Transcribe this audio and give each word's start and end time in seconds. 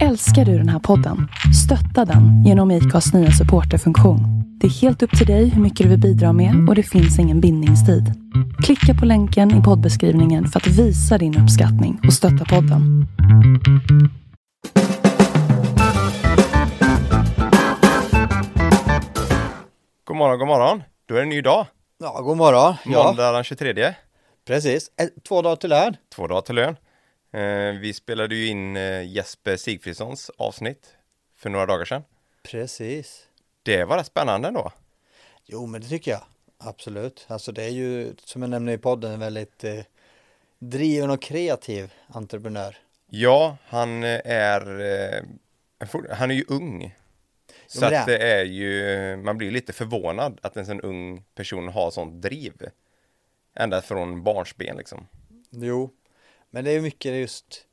Älskar 0.00 0.44
du 0.44 0.58
den 0.58 0.68
här 0.68 0.78
podden? 0.78 1.28
Stötta 1.64 2.04
den 2.12 2.44
genom 2.44 2.70
IKAs 2.70 3.12
nya 3.14 3.30
supporterfunktion. 3.30 4.20
Det 4.60 4.66
är 4.66 4.70
helt 4.70 5.02
upp 5.02 5.18
till 5.18 5.26
dig 5.26 5.48
hur 5.48 5.62
mycket 5.62 5.84
du 5.84 5.88
vill 5.90 6.00
bidra 6.00 6.32
med 6.32 6.68
och 6.68 6.74
det 6.74 6.82
finns 6.82 7.18
ingen 7.18 7.40
bindningstid. 7.40 8.04
Klicka 8.64 8.94
på 9.00 9.06
länken 9.06 9.60
i 9.60 9.62
poddbeskrivningen 9.62 10.46
för 10.48 10.60
att 10.60 10.66
visa 10.66 11.18
din 11.18 11.38
uppskattning 11.38 12.00
och 12.06 12.12
stötta 12.12 12.44
podden. 12.44 13.06
God 20.04 20.16
morgon, 20.16 20.38
god 20.38 20.48
morgon. 20.48 20.82
Då 21.06 21.14
är 21.14 21.18
det 21.18 21.22
en 21.24 21.28
ny 21.28 21.40
dag. 21.40 21.66
Ja, 21.98 22.20
god 22.20 22.36
morgon. 22.36 22.74
Ja, 22.84 23.04
Måndag 23.04 23.32
den 23.32 23.44
23. 23.44 23.94
precis. 24.46 24.88
Eh, 25.00 25.06
Två 25.28 25.42
dagar 25.42 25.56
till 25.56 25.70
lön. 25.70 25.96
Två 26.14 26.26
dagar 26.26 26.40
till 26.40 26.54
lön. 26.54 26.76
Eh, 27.32 27.72
vi 27.80 27.92
spelade 27.94 28.34
ju 28.34 28.46
in 28.46 28.76
eh, 28.76 29.08
Jesper 29.08 29.56
Sigfridssons 29.56 30.30
avsnitt 30.36 30.96
för 31.36 31.50
några 31.50 31.66
dagar 31.66 31.84
sedan. 31.84 32.02
Precis. 32.42 33.26
Det 33.62 33.84
var 33.84 33.96
rätt 33.96 34.06
spännande 34.06 34.50
då. 34.50 34.72
Jo, 35.44 35.66
men 35.66 35.80
det 35.80 35.88
tycker 35.88 36.10
jag. 36.10 36.22
Absolut. 36.58 37.26
Alltså 37.28 37.52
det 37.52 37.64
är 37.64 37.68
ju, 37.68 38.14
som 38.24 38.42
jag 38.42 38.50
nämnde 38.50 38.72
i 38.72 38.78
podden, 38.78 39.12
en 39.12 39.20
väldigt 39.20 39.64
eh, 39.64 39.80
driven 40.58 41.10
och 41.10 41.22
kreativ 41.22 41.92
entreprenör. 42.08 42.76
Ja, 43.06 43.56
han 43.66 44.04
eh, 44.04 44.20
är, 44.24 44.80
eh, 44.80 45.24
han 46.10 46.30
är 46.30 46.34
ju 46.34 46.44
ung. 46.48 46.94
Så 47.66 47.80
men 47.80 47.90
det 47.90 48.00
att 48.00 48.06
det 48.06 48.18
är 48.18 48.44
ju, 48.44 49.16
man 49.16 49.38
blir 49.38 49.50
lite 49.50 49.72
förvånad 49.72 50.38
att 50.42 50.56
en 50.56 50.66
sån 50.66 50.80
ung 50.80 51.24
person 51.34 51.68
har 51.68 51.90
sånt 51.90 52.22
driv. 52.22 52.52
Ända 53.54 53.82
från 53.82 54.22
barnsben 54.22 54.76
liksom. 54.76 55.06
Jo, 55.50 55.90
men 56.54 56.64
det 56.64 56.70
är 56.70 56.80
mycket 56.80 57.12
just, 57.14 57.66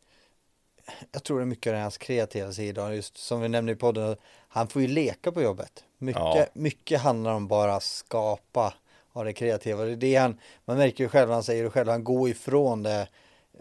jag 1.11 1.23
tror 1.23 1.37
det 1.37 1.43
är 1.43 1.45
mycket 1.45 1.73
av 1.73 1.79
hans 1.79 1.97
kreativa 1.97 2.51
sida. 2.51 2.95
Just 2.95 3.17
som 3.17 3.41
vi 3.41 3.49
nämnde 3.49 3.71
i 3.71 3.75
podden, 3.75 4.15
han 4.47 4.67
får 4.67 4.81
ju 4.81 4.87
leka 4.87 5.31
på 5.31 5.41
jobbet. 5.41 5.83
Mycket, 5.97 6.21
Ja. 6.21 6.45
mycket 6.53 7.01
handlar 7.01 7.33
om 7.33 7.47
bara 7.47 7.79
skapa 7.79 8.73
av 9.11 9.25
det 9.25 9.33
kreativa. 9.33 9.83
Det 9.83 9.91
är 9.91 9.95
det 9.95 10.15
han, 10.15 10.39
man 10.65 10.77
märker 10.77 11.03
ju 11.03 11.09
själv, 11.09 11.29
han 11.31 11.43
säger 11.43 11.63
det 11.63 11.69
själv, 11.69 11.89
han 11.89 12.03
går 12.03 12.29
ifrån 12.29 12.83
det 12.83 13.07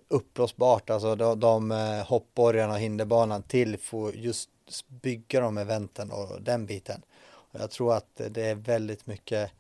uppblåsbart, 0.09 0.91
alltså 0.91 1.15
de, 1.15 1.41
de 1.41 1.73
eh, 1.73 2.07
hoppborgarna 2.07 2.73
och 2.73 2.79
hinderbanan 2.79 3.43
till 3.43 3.79
få 3.79 4.13
just 4.15 4.51
bygga 4.89 5.41
de 5.41 5.59
eventen 5.59 6.13
och 6.13 6.43
den 6.43 6.67
biten. 6.67 7.03
Och 7.25 7.61
jag 7.61 7.71
tror 7.71 7.95
att 7.95 8.21
det 8.31 8.43
är 8.43 8.55
väldigt 8.55 9.07
mycket, 9.07 9.51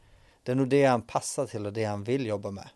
det 0.43 0.53
är 0.53 0.57
nog 0.57 0.69
det 0.69 0.85
han 0.85 1.03
passar 1.03 1.47
till 1.47 1.67
och 1.67 1.73
det 1.73 1.85
han 1.85 2.05
vill 2.05 2.27
jobba 2.27 2.51
med. 2.51 2.69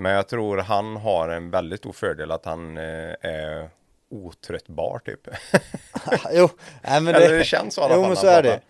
Men 0.00 0.12
jag 0.12 0.28
tror 0.28 0.58
han 0.58 0.96
har 0.96 1.28
en 1.28 1.50
väldigt 1.50 1.78
stor 1.80 1.92
fördel 1.92 2.30
att 2.30 2.44
han 2.44 2.76
eh, 2.76 3.14
är 3.20 3.70
otröttbar 4.10 4.98
typ. 5.04 5.28
jo, 6.32 6.48
nej, 6.82 7.00
men 7.00 7.14
Eller 7.14 7.38
det 7.38 7.44
känns 7.44 7.74
så 7.74 7.80
i 7.80 7.84
alla 7.84 7.94
Jo, 7.94 8.00
fall 8.00 8.08
men 8.10 8.16
så 8.16 8.26
är 8.26 8.42
det. 8.42 8.60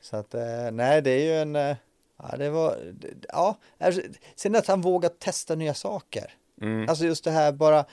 Så 0.00 0.16
att, 0.16 0.34
eh, 0.34 0.70
nej, 0.72 1.02
det 1.02 1.10
är 1.10 1.24
ju 1.24 1.38
en, 1.42 1.56
eh, 1.56 1.76
ja, 2.18 2.36
det 2.36 2.50
var, 2.50 2.76
det- 2.92 3.08
ja, 3.28 3.58
alltså, 3.80 4.02
sen 4.36 4.56
att 4.56 4.66
han 4.66 4.80
vågar 4.80 5.08
testa 5.08 5.54
nya 5.54 5.74
saker. 5.74 6.32
Mm. 6.60 6.88
Alltså 6.88 7.04
just 7.04 7.24
det 7.24 7.30
här 7.30 7.52
bara, 7.52 7.84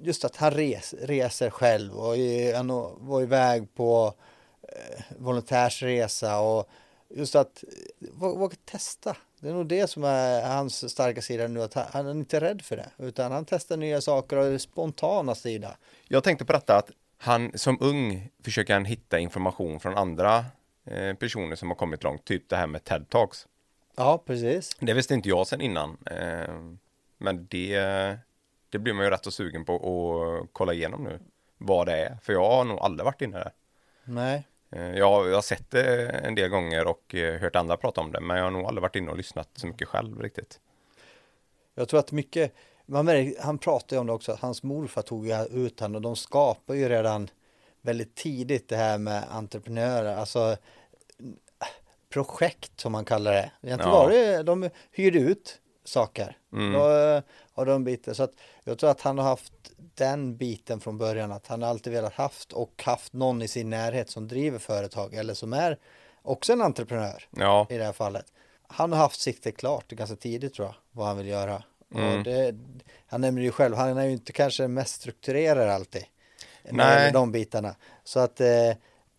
just 0.00 0.24
att 0.24 0.36
han 0.36 0.50
res, 0.50 0.94
reser 1.02 1.50
själv 1.50 1.92
och 1.98 2.16
i- 2.16 2.52
han 2.52 2.68
var 2.98 3.22
iväg 3.22 3.74
på 3.74 4.14
eh, 4.62 5.02
volontärsresa 5.18 6.40
och 6.40 6.68
just 7.08 7.34
att 7.34 7.64
eh, 8.00 8.08
vå- 8.08 8.38
våga 8.38 8.56
testa. 8.64 9.16
Det 9.40 9.48
är 9.48 9.52
nog 9.52 9.66
det 9.66 9.86
som 9.86 10.04
är 10.04 10.42
hans 10.42 10.90
starka 10.90 11.22
sida 11.22 11.48
nu, 11.48 11.62
att 11.62 11.74
han, 11.74 12.06
är 12.06 12.10
inte 12.10 12.40
rädd 12.40 12.62
för 12.62 12.76
det, 12.76 12.90
utan 12.98 13.32
han 13.32 13.44
testar 13.44 13.76
nya 13.76 14.00
saker 14.00 14.36
och 14.36 14.46
är 14.46 14.58
spontana 14.58 15.34
sida. 15.34 15.76
Jag 16.08 16.24
tänkte 16.24 16.44
på 16.44 16.52
detta 16.52 16.76
att 16.76 16.90
han 17.18 17.58
som 17.58 17.78
ung 17.80 18.30
försöker 18.44 18.74
han 18.74 18.84
hitta 18.84 19.18
information 19.18 19.80
från 19.80 19.96
andra 19.96 20.44
eh, 20.84 21.14
personer 21.14 21.56
som 21.56 21.68
har 21.68 21.74
kommit 21.74 22.02
långt, 22.02 22.24
typ 22.24 22.48
det 22.48 22.56
här 22.56 22.66
med 22.66 22.84
TED 22.84 23.08
Talks. 23.08 23.46
Ja, 23.96 24.22
precis. 24.26 24.76
Det 24.80 24.94
visste 24.94 25.14
inte 25.14 25.28
jag 25.28 25.46
sedan 25.46 25.60
innan, 25.60 25.96
eh, 26.06 26.54
men 27.18 27.46
det, 27.50 27.76
det 28.68 28.78
blir 28.78 28.92
man 28.92 29.04
ju 29.04 29.10
rätt 29.10 29.24
så 29.24 29.30
sugen 29.30 29.64
på 29.64 29.74
att 29.74 30.48
kolla 30.52 30.72
igenom 30.72 31.04
nu, 31.04 31.18
vad 31.58 31.86
det 31.86 31.96
är, 31.96 32.18
för 32.22 32.32
jag 32.32 32.50
har 32.50 32.64
nog 32.64 32.78
aldrig 32.78 33.04
varit 33.04 33.22
inne 33.22 33.38
där. 33.38 33.52
Nej, 34.04 34.44
jag, 34.70 35.28
jag 35.28 35.34
har 35.34 35.42
sett 35.42 35.70
det 35.70 36.08
en 36.08 36.34
del 36.34 36.48
gånger 36.50 36.86
och 36.86 37.14
eh, 37.14 37.40
hört 37.40 37.56
andra 37.56 37.76
prata 37.76 38.00
om 38.00 38.12
det, 38.12 38.20
men 38.20 38.36
jag 38.36 38.44
har 38.44 38.50
nog 38.50 38.66
aldrig 38.66 38.82
varit 38.82 38.96
inne 38.96 39.10
och 39.10 39.16
lyssnat 39.16 39.48
så 39.54 39.66
mycket 39.66 39.88
själv 39.88 40.20
riktigt. 40.20 40.60
Jag 41.74 41.88
tror 41.88 42.00
att 42.00 42.12
mycket, 42.12 42.54
man 42.86 43.04
märker, 43.04 43.42
han 43.42 43.58
pratar 43.58 43.96
ju 43.96 44.00
om 44.00 44.06
det 44.06 44.12
också, 44.12 44.32
att 44.32 44.40
hans 44.40 44.62
morfar 44.62 45.02
tog 45.02 45.26
ju 45.26 45.44
ut 45.44 45.80
han 45.80 45.94
och 45.94 46.00
de 46.02 46.16
skapar 46.16 46.74
ju 46.74 46.88
redan 46.88 47.30
väldigt 47.82 48.14
tidigt 48.14 48.68
det 48.68 48.76
här 48.76 48.98
med 48.98 49.24
entreprenörer, 49.30 50.16
alltså 50.16 50.56
projekt 52.08 52.80
som 52.80 52.92
man 52.92 53.04
kallar 53.04 53.32
det. 53.32 53.50
Egentligen 53.62 53.94
Ja. 53.94 54.02
var 54.02 54.10
det, 54.10 54.42
de 54.42 54.70
hyrde 54.92 55.18
ut 55.18 55.60
saker 55.90 56.36
Mm. 56.52 56.74
och, 56.80 57.22
och 57.54 57.66
de 57.66 57.84
biten. 57.84 58.14
Så 58.14 58.22
att 58.22 58.32
jag 58.64 58.78
tror 58.78 58.90
att 58.90 59.00
han 59.00 59.18
har 59.18 59.24
haft 59.24 59.52
den 59.94 60.36
biten 60.36 60.80
från 60.80 60.98
början, 60.98 61.32
att 61.32 61.46
han 61.46 61.62
har 61.62 61.68
alltid 61.70 61.92
velat 61.92 62.12
haft 62.14 62.52
och 62.52 62.82
haft 62.84 63.12
någon 63.12 63.42
i 63.42 63.48
sin 63.48 63.70
närhet 63.70 64.10
som 64.10 64.28
driver 64.28 64.58
företag 64.58 65.14
eller 65.14 65.34
som 65.34 65.52
är 65.52 65.78
också 66.22 66.52
en 66.52 66.60
entreprenör 66.62 67.24
Ja, 67.30 67.66
i 67.70 67.76
det 67.78 67.84
här 67.84 67.92
fallet. 67.92 68.26
Han 68.66 68.92
har 68.92 68.98
haft 68.98 69.20
siktet 69.20 69.56
klart 69.56 69.88
ganska 69.88 70.16
tidigt 70.16 70.54
tror 70.54 70.66
jag, 70.68 70.74
vad 70.92 71.06
han 71.06 71.16
vill 71.16 71.26
göra. 71.26 71.62
Mm. 71.94 72.22
Det, 72.22 72.54
han 73.06 73.20
nämner 73.20 73.42
ju 73.42 73.50
själv, 73.50 73.76
han 73.76 73.98
är 73.98 74.04
ju 74.04 74.12
inte 74.12 74.32
kanske 74.32 74.62
den 74.62 74.74
mest 74.74 74.94
strukturerade 74.94 75.74
alltid. 75.74 76.04
När 76.64 76.94
Nej. 77.00 77.12
de 77.12 77.32
bitarna. 77.32 77.74
Så 78.04 78.20
att 78.20 78.40
eh, 78.40 78.72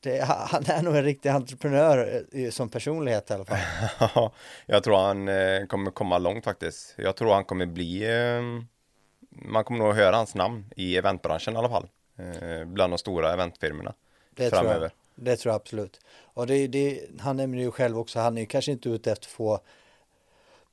det, 0.03 0.22
han 0.25 0.63
är 0.66 0.81
nog 0.84 0.95
en 0.95 1.03
riktig 1.03 1.29
entreprenör 1.29 2.23
eh, 2.31 2.50
som 2.50 2.69
personlighet 2.69 3.31
i 3.31 3.34
alla 3.34 3.45
fall. 3.45 4.29
jag 4.66 4.84
tror 4.84 4.97
han 4.97 5.28
eh, 5.28 5.66
kommer 5.66 5.91
komma 5.91 6.17
långt 6.17 6.44
faktiskt. 6.44 6.94
Jag 6.97 7.16
tror 7.16 7.34
han 7.34 7.45
kommer 7.45 7.66
bli, 7.66 8.03
eh, 8.03 8.41
man 9.31 9.63
kommer 9.63 9.79
nog 9.85 9.94
höra 9.95 10.16
hans 10.16 10.35
namn 10.35 10.66
i 10.75 10.97
eventbranschen 10.97 11.53
i 11.53 11.57
alla 11.57 11.69
fall. 11.69 11.88
Bland 12.66 12.94
de 12.94 12.97
stora 12.97 13.34
eventfirmorna 13.34 13.94
Det 14.35 14.50
tror, 14.50 14.59
framöver. 14.59 14.81
jag, 15.16 15.25
det 15.25 15.35
tror 15.38 15.51
jag 15.51 15.56
absolut. 15.61 16.00
Och 16.34 16.47
det, 16.47 16.67
det, 16.67 17.01
han 17.19 17.38
nämner 17.38 17.59
ju 17.59 17.72
själv 17.72 18.00
också, 18.00 18.19
han 18.19 18.38
är 18.38 18.41
ju 18.41 18.47
kanske 18.47 18.72
inte 18.72 18.90
ute 18.90 19.11
efter 19.11 19.28
att 19.28 19.31
få 19.31 19.59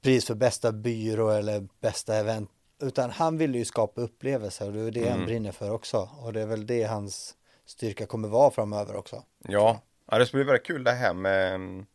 pris 0.03 0.27
för 0.27 0.35
bästa 0.35 0.73
byrå 0.73 1.31
eller 1.31 1.69
bästa 1.81 2.17
event. 2.17 2.51
Utan 2.83 3.11
han 3.11 3.39
vill 3.39 3.55
ju 3.55 3.65
skapa 3.65 4.01
upplevelser 4.01 4.67
och 4.67 4.73
det 4.73 4.81
är 4.81 4.91
det 4.91 5.05
han 5.09 5.15
Mm. 5.15 5.27
brinner 5.27 5.53
för 5.53 5.71
också. 5.71 6.09
Och 6.23 6.33
det 6.33 6.41
är 6.41 6.47
väl 6.47 6.67
det 6.67 6.85
hans 6.85 7.35
styrka 7.69 8.07
kommer 8.07 8.29
vara 8.29 8.51
framöver 8.51 8.97
också. 8.97 9.23
Ja, 9.49 9.81
ja 10.11 10.19
det 10.19 10.27
ska 10.27 10.37
bli 10.37 10.45
väldigt 10.45 10.67
kul 10.67 10.85
det 10.85 10.93
här 10.93 11.15
med 11.15 11.55
mm, 11.55 11.87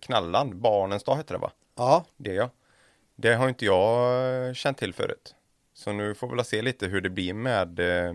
Knalland, 0.00 0.56
Barnens 0.56 1.04
dag 1.04 1.16
heter 1.16 1.34
det 1.34 1.40
va? 1.40 1.50
Ja, 1.76 2.04
Det 2.16 2.34
ja. 2.34 2.50
Det 3.16 3.34
har 3.34 3.48
inte 3.48 3.64
jag 3.64 4.46
eh, 4.48 4.52
känt 4.54 4.78
till 4.78 4.94
förut. 4.94 5.34
Så 5.74 5.92
nu 5.92 6.14
får 6.14 6.28
vi 6.28 6.36
väl 6.36 6.44
se 6.44 6.62
lite 6.62 6.86
hur 6.86 7.00
det 7.00 7.10
blir 7.10 7.34
med 7.34 7.78
eh, 7.80 8.14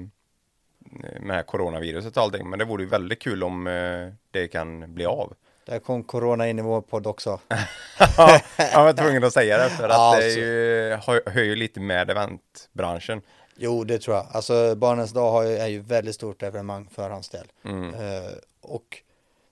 med 1.20 1.48
coronaviruset 1.48 2.18
och 2.18 2.24
allting. 2.24 2.50
Men 2.50 2.60
det 2.60 2.66
vore 2.66 2.84
ju 2.84 2.90
väldigt 2.90 3.22
kul 3.22 3.44
om 3.44 3.68
eh, 3.68 4.08
det 4.32 4.48
kan 4.48 4.94
bli 4.94 5.06
av. 5.06 5.34
där 5.66 5.80
kom 5.80 6.04
corona 6.04 6.50
in 6.50 6.60
i 6.60 6.62
vår 6.62 6.82
podd 6.82 7.08
också. 7.08 7.40
ja, 8.18 8.40
jag 8.58 8.84
var 8.84 8.94
tvungen 8.94 9.24
att 9.24 9.34
säga 9.34 9.58
det 9.58 9.70
för 9.70 9.84
att 9.84 9.92
Ja, 9.92 10.16
det 10.20 10.30
ju, 10.30 10.90
hör, 10.90 11.32
hör 11.32 11.44
ju 11.44 11.56
lite 11.56 11.80
med 11.80 12.10
eventbranschen. 12.10 13.22
Jo, 13.64 13.84
det 13.84 14.00
tror 14.00 14.16
jag. 14.18 14.28
Alltså 14.32 14.76
Barnens 14.76 15.12
dag 15.12 15.32
har 15.32 15.44
ju, 15.44 15.56
är 15.56 15.68
ju 15.68 15.80
väldigt 15.80 16.16
stort 16.16 16.44
evenemang 16.44 16.88
för 16.92 17.10
hans 17.10 17.30
del. 17.30 17.48
Mm. 17.64 17.94
Eh, 17.94 18.32
och 18.62 19.02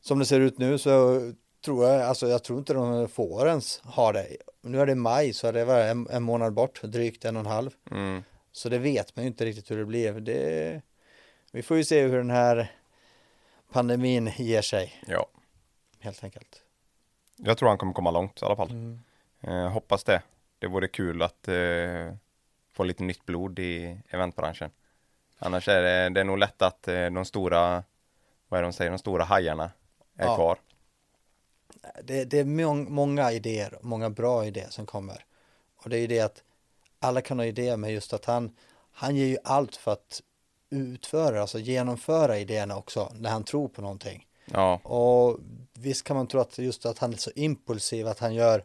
som 0.02 0.20
det 0.20 0.25
ser 0.25 0.40
ut 0.40 0.58
nu 0.58 0.78
så 0.78 1.20
tror 1.66 1.86
jag, 1.86 2.02
alltså 2.02 2.28
jag 2.28 2.44
tror 2.44 2.59
inte 2.59 2.74
de 2.74 3.08
får 3.08 3.47
ens 3.47 3.80
ha 3.80 4.12
det. 4.12 4.28
Nu 4.62 4.81
är 4.81 4.86
det 4.86 4.96
maj 4.96 5.34
så 5.34 5.52
det 5.52 5.66
var 5.66 5.80
en, 5.80 6.08
en 6.09 6.24
månad 6.24 6.53
bort, 6.53 6.81
drygt 6.84 7.25
en 7.25 7.36
och 7.36 7.40
en 7.40 7.46
halv. 7.46 7.72
Mm. 7.92 8.24
Så 8.52 8.70
det 8.70 8.78
vet 8.78 9.16
man 9.16 9.24
ju 9.25 9.28
inte 9.28 9.46
riktigt 9.46 9.72
hur 9.72 9.78
det 9.78 9.86
blir. 9.86 10.14
Det, 10.14 10.81
vi 11.52 11.62
får 11.62 11.78
ju 11.78 11.84
se 11.84 12.02
hur 12.02 12.18
den 12.18 12.30
här 12.30 12.72
pandemin 13.72 14.32
ger 14.38 14.62
sig, 14.62 15.03
Ja, 15.08 15.28
helt 16.00 16.23
enkelt. 16.23 16.62
jag 17.35 17.58
tror 17.58 17.70
han 17.70 17.78
kommer 17.78 17.94
komma 17.94 18.12
långt 18.12 18.41
i 18.41 18.46
alla 18.46 18.55
fall. 18.55 18.70
Mm. 18.72 19.00
Eh, 19.41 19.72
hoppas 19.72 20.03
det. 20.03 20.22
Det 20.59 20.67
vore 20.67 20.88
kul 20.88 21.22
att 21.22 21.47
eh, 21.47 22.14
få 22.79 22.84
lite 22.84 23.03
nytt 23.03 23.26
blod 23.26 23.59
i 23.59 23.97
eventbranschen. 24.09 24.72
Annars 25.40 25.67
är 25.67 25.81
det, 25.81 26.09
det 26.09 26.20
är 26.20 26.23
nog 26.23 26.37
lätt 26.37 26.61
att 26.61 26.87
eh, 26.87 27.05
de 27.09 27.26
stora, 27.26 27.84
vad 28.47 28.58
är 28.58 28.61
det 28.61 28.67
de 28.67 28.73
säger, 28.73 28.91
de 28.91 28.97
stora 28.99 29.23
hajarna 29.23 29.72
är 30.17 30.26
Ja. 30.26 30.35
kvar. 30.35 30.59
Det, 32.03 32.23
det 32.26 32.40
är 32.40 32.46
mång, 32.46 32.91
många 32.93 33.31
idéer, 33.31 33.78
många 33.81 34.09
bra 34.09 34.46
idéer 34.46 34.70
som 34.70 34.85
kommer. 34.85 35.26
Och 35.76 35.90
det 35.90 35.97
är 35.97 35.99
ju 35.99 36.08
det 36.08 36.20
att 36.20 36.43
alla 36.99 37.22
kan 37.22 37.40
ha 37.40 37.46
idéer 37.46 37.78
med 37.78 37.91
just 37.93 38.14
att 38.14 38.26
han, 38.26 38.55
han 38.91 39.16
ger 39.16 39.26
ju 39.26 39.37
allt 39.43 39.76
för 39.76 39.91
att 39.91 40.22
utföra, 40.70 41.41
alltså 41.41 41.59
genomföra 41.59 42.37
idéerna 42.40 42.78
också, 42.78 43.11
när 43.16 43.29
han 43.29 43.43
tror 43.43 43.67
på 43.67 43.81
någonting. 43.81 44.28
Ja, 44.46 44.76
Och 44.84 45.40
visst 45.73 46.03
kan 46.03 46.16
man 46.16 46.28
tro 46.28 46.40
att 46.40 46.58
just 46.58 46.85
att 46.85 46.97
han 46.99 47.14
är 47.14 47.17
så 47.17 47.31
impulsiv, 47.35 48.08
att 48.08 48.20
han 48.20 48.34
gör 48.34 48.64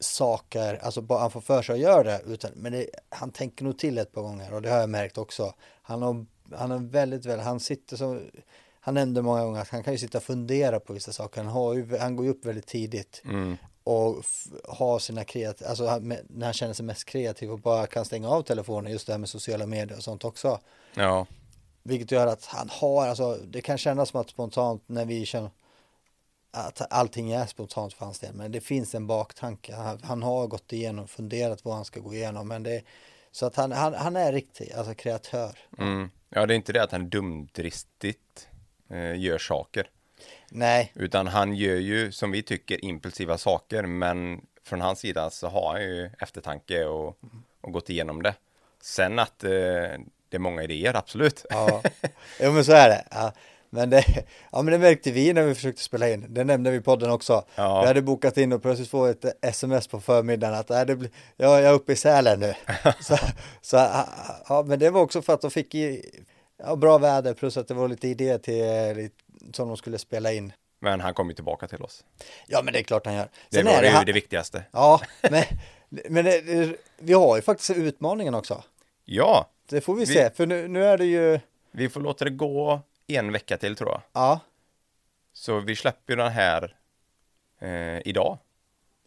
saker, 0.00 0.78
alltså 0.82 1.00
bara 1.00 1.18
han 1.18 1.30
får 1.30 1.40
för 1.40 1.62
sig 1.62 1.72
att 1.72 1.80
göra 1.80 2.02
det, 2.02 2.20
utan, 2.26 2.50
men 2.54 2.72
det, 2.72 2.86
han 3.08 3.30
tänker 3.30 3.64
nog 3.64 3.78
till 3.78 3.98
ett 3.98 4.12
par 4.12 4.22
gånger 4.22 4.54
och 4.54 4.62
det 4.62 4.70
har 4.70 4.78
jag 4.80 4.90
märkt 4.90 5.18
också. 5.18 5.54
Han 5.82 6.02
har 6.02 6.26
han 6.54 6.70
är 6.72 6.78
väldigt 6.78 7.26
väl, 7.26 7.40
han 7.40 7.60
sitter 7.60 7.96
som, 7.96 8.20
han 8.80 8.94
nämnde 8.94 9.22
många 9.22 9.44
gånger 9.44 9.60
att 9.60 9.68
han 9.68 9.82
kan 9.82 9.92
ju 9.92 9.98
sitta 9.98 10.18
och 10.18 10.24
fundera 10.24 10.80
på 10.80 10.92
vissa 10.92 11.12
saker. 11.12 11.42
Han, 11.42 11.52
har 11.52 11.74
ju, 11.74 11.98
han 11.98 12.16
går 12.16 12.26
ju 12.26 12.32
upp 12.32 12.44
väldigt 12.44 12.66
tidigt 12.66 13.22
Mm. 13.24 13.56
och 13.84 14.16
har 14.68 14.98
sina 14.98 15.24
kreativ, 15.24 15.66
alltså 15.66 15.86
han- 15.86 16.16
när 16.28 16.44
han 16.46 16.52
känner 16.52 16.74
sig 16.74 16.84
mest 16.84 17.04
kreativ 17.04 17.50
och 17.52 17.58
bara 17.58 17.86
kan 17.86 18.04
stänga 18.04 18.28
av 18.28 18.42
telefonen, 18.42 18.92
just 18.92 19.06
det 19.06 19.12
här 19.12 19.18
med 19.18 19.28
sociala 19.28 19.66
medier 19.66 19.96
och 19.98 20.04
sånt 20.04 20.24
också. 20.24 20.58
Ja. 20.94 21.26
Vilket 21.82 22.10
gör 22.10 22.26
att 22.26 22.44
han 22.44 22.68
har, 22.72 23.06
alltså 23.06 23.38
det 23.48 23.60
kan 23.60 23.78
kännas 23.78 24.08
som 24.08 24.20
att 24.20 24.30
spontant 24.30 24.82
när 24.86 25.04
vi 25.04 25.26
känner 25.26 25.50
att 26.50 26.92
allting 26.92 27.32
är 27.32 27.46
spontant 27.46 27.92
för 27.92 28.04
hans 28.04 28.18
del, 28.18 28.34
men 28.34 28.52
det 28.52 28.60
finns 28.60 28.94
en 28.94 29.06
baktanke. 29.06 29.74
Han, 29.74 29.98
han 30.02 30.22
har 30.22 30.46
gått 30.46 30.72
igenom, 30.72 31.08
funderat 31.08 31.64
vad 31.64 31.74
han 31.74 31.84
ska 31.84 32.00
gå 32.00 32.14
igenom, 32.14 32.48
men 32.48 32.62
det 32.62 32.82
så 33.32 33.46
att 33.46 33.56
han, 33.56 33.72
han, 33.72 33.94
han 33.94 34.16
är 34.16 34.32
riktig, 34.32 34.72
alltså 34.72 34.94
kreatör. 34.94 35.58
Mm. 35.78 36.10
Ja, 36.28 36.46
det 36.46 36.54
är 36.54 36.56
inte 36.56 36.72
det 36.72 36.82
att 36.82 36.92
han 36.92 37.08
dumdristigt 37.08 38.48
eh, 38.90 39.20
gör 39.20 39.38
saker. 39.38 39.90
Nej, 40.50 40.92
Utan 40.94 41.26
han 41.26 41.54
gör 41.54 41.76
ju, 41.76 42.12
som 42.12 42.30
vi 42.30 42.42
tycker, 42.42 42.84
impulsiva 42.84 43.38
saker. 43.38 43.82
Men 43.82 44.46
från 44.64 44.80
hans 44.80 44.98
sida 44.98 45.30
så 45.30 45.48
har 45.48 45.72
han 45.72 45.82
ju 45.82 46.10
eftertanke 46.18 46.84
och, 46.84 47.18
och 47.60 47.72
gått 47.72 47.90
igenom 47.90 48.22
det. 48.22 48.34
Sen 48.80 49.18
att 49.18 49.44
eh, 49.44 49.50
det 50.28 50.36
är 50.36 50.38
många 50.38 50.62
idéer, 50.62 50.96
absolut. 50.96 51.44
ja, 51.50 51.82
jo 52.40 52.52
men 52.52 52.64
så 52.64 52.72
är 52.72 52.88
det. 52.88 53.04
Ja. 53.10 53.32
Men 53.72 53.90
det, 53.90 54.04
ja 54.52 54.62
men 54.62 54.72
det 54.72 54.78
märkte 54.78 55.10
vi 55.10 55.32
när 55.32 55.42
vi 55.42 55.54
försökte 55.54 55.82
spela 55.82 56.08
in, 56.10 56.26
det 56.28 56.44
nämnde 56.44 56.70
vi 56.70 56.76
i 56.76 56.80
podden 56.80 57.10
också. 57.10 57.44
Ja. 57.54 57.80
Vi 57.80 57.86
hade 57.86 58.02
bokat 58.02 58.36
in 58.38 58.52
och 58.52 58.62
plötsligt 58.62 58.88
få 58.90 59.06
ett 59.06 59.24
sms 59.44 59.86
på 59.88 60.00
förmiddagen 60.00 60.54
att 60.58 60.70
äh, 60.70 60.80
det 60.84 60.96
blir, 60.96 61.10
ja, 61.36 61.60
jag 61.60 61.70
är 61.70 61.72
uppe 61.72 61.92
i 61.92 61.96
Sälen 61.96 62.40
nu. 62.40 62.54
så, 63.00 63.16
så, 63.60 63.76
ja, 64.48 64.62
men 64.66 64.78
det 64.78 64.90
var 64.90 65.00
också 65.00 65.22
för 65.22 65.32
att 65.34 65.40
de 65.40 65.50
fick 65.50 65.74
i, 65.74 66.10
ja, 66.64 66.76
bra 66.76 66.98
väder 66.98 67.34
plus 67.34 67.56
att 67.56 67.68
det 67.68 67.74
var 67.74 67.88
lite 67.88 68.08
idéer 68.08 68.38
till 68.38 68.60
eh, 69.04 69.08
som 69.52 69.68
de 69.68 69.76
skulle 69.76 69.98
spela 69.98 70.32
in. 70.32 70.52
Men 70.80 71.00
han 71.00 71.14
kommer 71.14 71.34
tillbaka 71.34 71.68
till 71.68 71.82
oss. 71.82 72.04
Ja 72.46 72.62
men 72.62 72.72
det 72.72 72.78
är 72.78 72.82
klart 72.82 73.06
han 73.06 73.14
gör. 73.14 73.28
Det 73.50 73.56
Sen 73.56 73.66
var 73.66 73.72
är 73.72 73.82
ju 73.82 73.88
han- 73.88 74.06
det 74.06 74.12
viktigaste. 74.12 74.62
Ja, 74.72 75.00
men, 75.30 75.42
men 75.88 76.24
det, 76.24 76.40
det, 76.40 76.76
vi 76.98 77.12
har 77.12 77.36
ju 77.36 77.42
faktiskt 77.42 77.70
utmaningen 77.70 78.34
också. 78.34 78.62
Ja, 79.04 79.46
Det 79.68 79.80
får 79.80 79.94
vi, 79.94 80.00
Vi- 80.00 80.14
se, 80.14 80.30
för 80.30 80.46
nu, 80.46 80.68
nu 80.68 80.84
är 80.84 80.98
det 80.98 81.04
ju, 81.06 81.40
vi 81.72 81.88
får 81.88 82.00
låta 82.00 82.24
det 82.24 82.30
gå 82.30 82.80
en 83.16 83.32
vecka 83.32 83.56
till 83.56 83.76
tror 83.76 83.90
jag. 83.90 84.00
ja, 84.12 84.40
Så 85.32 85.60
vi 85.60 85.76
släpper 85.76 86.12
ju 86.12 86.16
den 86.16 86.32
här 86.32 86.76
eh, 87.58 88.08
idag. 88.08 88.38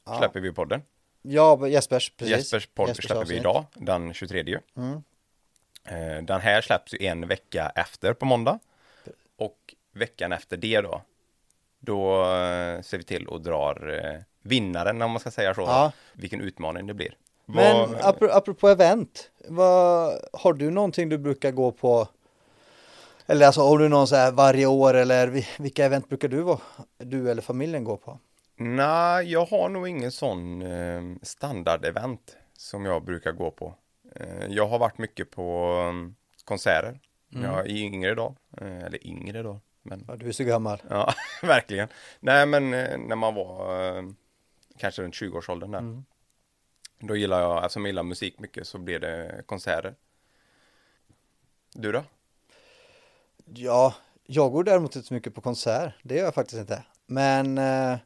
Ja. 0.05 0.17
Släpper 0.17 0.39
vi 0.39 0.51
podden. 0.51 0.81
ja 1.21 1.67
Jespers, 1.67 2.09
precis. 2.17 2.35
Jespers 2.37 2.67
podd 2.67 2.87
Jespers 2.87 3.05
släpper 3.05 3.19
vi 3.25 3.39
avsnitt. 3.39 3.39
idag, 3.39 3.65
den 3.75 4.13
23. 4.13 4.59
Mm. 4.77 5.03
Eh, 5.85 6.23
den 6.23 6.41
här 6.41 6.61
släpps 6.61 6.93
ju 6.93 7.05
en 7.05 7.27
vecka 7.27 7.71
efter 7.75 8.13
på 8.13 8.25
måndag. 8.25 8.59
Och 9.37 9.75
veckan 9.91 10.31
efter 10.31 10.57
det 10.57 10.81
då, 10.81 11.01
då 11.79 12.21
eh, 12.21 12.81
ser 12.81 12.97
vi 12.97 13.03
till 13.03 13.27
och 13.27 13.41
drar 13.41 13.99
eh, 14.05 14.19
vinnaren 14.41 15.01
om 15.01 15.11
man 15.11 15.19
ska 15.19 15.31
säga 15.31 15.53
så. 15.53 15.61
Ja. 15.61 15.91
Vilken 16.13 16.41
utmaning 16.41 16.87
det 16.87 16.93
blir. 16.93 17.17
Men 17.45 17.91
Vad- 17.91 18.31
apropå 18.31 18.69
event, 18.69 19.31
vad, 19.47 20.19
har 20.33 20.53
du 20.53 20.69
någonting 20.71 21.09
du 21.09 21.17
brukar 21.17 21.51
gå 21.51 21.71
på? 21.71 22.07
Eller 23.25 23.45
alltså 23.45 23.61
har 23.61 23.77
du 23.77 23.89
någon 23.89 24.07
så 24.07 24.15
här 24.15 24.31
varje 24.31 24.65
år 24.65 24.93
eller 24.93 25.27
vi- 25.27 25.47
vilka 25.59 25.85
event 25.85 26.09
brukar 26.09 26.27
du, 26.27 26.41
vara, 26.41 26.59
du 26.97 27.31
eller 27.31 27.41
familjen 27.41 27.83
gå 27.83 27.97
på? 27.97 28.19
Nej, 28.55 29.31
jag 29.31 29.45
har 29.45 29.69
nog 29.69 29.87
ingen 29.87 30.11
sån 30.11 30.61
eh, 30.61 31.01
standardevent 31.21 32.37
som 32.57 32.85
jag 32.85 33.03
brukar 33.03 33.31
gå 33.31 33.51
på. 33.51 33.75
Eh, 34.15 34.45
jag 34.49 34.67
har 34.67 34.79
varit 34.79 34.97
mycket 34.97 35.31
på 35.31 35.75
eh, 35.89 36.11
konserter. 36.45 36.99
Mm. 37.35 37.45
Jag 37.51 37.59
är 37.59 37.69
yngre 37.69 38.15
då, 38.15 38.35
eh, 38.57 38.83
eller 38.83 39.07
yngre 39.07 39.41
då, 39.43 39.59
men 39.81 40.05
Ja, 40.07 40.15
du 40.15 40.27
är 40.27 40.31
så 40.31 40.43
gammal. 40.43 40.81
ja, 40.89 41.13
verkligen. 41.41 41.87
Nej, 42.19 42.45
men 42.45 42.73
eh, 42.73 42.97
när 42.97 43.15
man 43.15 43.35
var 43.35 43.85
eh, 43.97 44.03
kanske 44.77 45.01
runt 45.01 45.13
20-årsåldern 45.15 45.71
där. 45.71 45.79
Mm. 45.79 46.03
Då 46.99 47.15
gillar 47.15 47.41
jag, 47.41 47.57
eftersom 47.57 47.81
jag 47.85 47.89
gillar 47.89 48.03
musik 48.03 48.39
mycket 48.39 48.67
så 48.67 48.77
blir 48.77 48.99
det 48.99 49.43
konserter. 49.45 49.95
Du 51.73 51.91
då? 51.91 52.03
Ja, 53.45 53.93
jag 54.25 54.51
går 54.51 54.63
däremot 54.63 54.95
inte 54.95 55.07
så 55.07 55.13
mycket 55.13 55.35
på 55.35 55.41
konsert. 55.41 55.93
Det 56.03 56.15
gör 56.15 56.23
jag 56.23 56.33
faktiskt 56.33 56.59
inte. 56.59 56.83
Men 57.05 57.57
eh, 57.57 57.97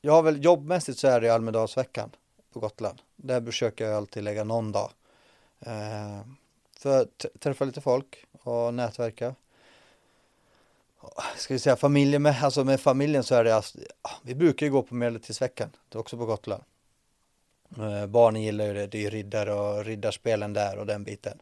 jag 0.00 0.12
har 0.12 0.22
väl 0.22 0.44
jobbmässigt 0.44 0.98
så 0.98 1.08
är 1.08 1.20
det 1.20 1.28
Almedalsveckan 1.28 2.10
på 2.52 2.60
Gotland. 2.60 3.02
Där 3.16 3.40
försöker 3.40 3.84
jag 3.84 3.96
alltid 3.96 4.22
lägga 4.22 4.44
någon 4.44 4.72
dag. 4.72 4.90
Eh, 5.60 6.20
för 6.78 7.02
att 7.02 7.26
träffa 7.40 7.64
lite 7.64 7.80
folk 7.80 8.24
och 8.42 8.74
nätverka. 8.74 9.34
Ska 11.36 11.54
vi 11.54 11.60
säga 11.60 11.76
familjen 11.76 12.22
med, 12.22 12.44
alltså 12.44 12.64
med 12.64 12.80
familjen 12.80 13.24
så 13.24 13.34
är 13.34 13.44
det, 13.44 13.54
alltså, 13.54 13.78
vi 14.22 14.34
brukar 14.34 14.66
ju 14.66 14.72
gå 14.72 14.82
på 14.82 14.94
Medeltidsveckan. 14.94 15.70
Det 15.88 15.98
är 15.98 16.00
också 16.00 16.16
på 16.16 16.26
Gotland. 16.26 16.62
Eh, 17.78 18.06
barnen 18.06 18.42
gillar 18.42 18.64
ju 18.64 18.74
det, 18.74 18.86
det 18.86 18.98
är 18.98 19.02
ju 19.02 19.10
riddare 19.10 19.54
och 19.54 19.84
riddarspelen 19.84 20.52
där 20.52 20.78
och 20.78 20.86
den 20.86 21.04
biten. 21.04 21.38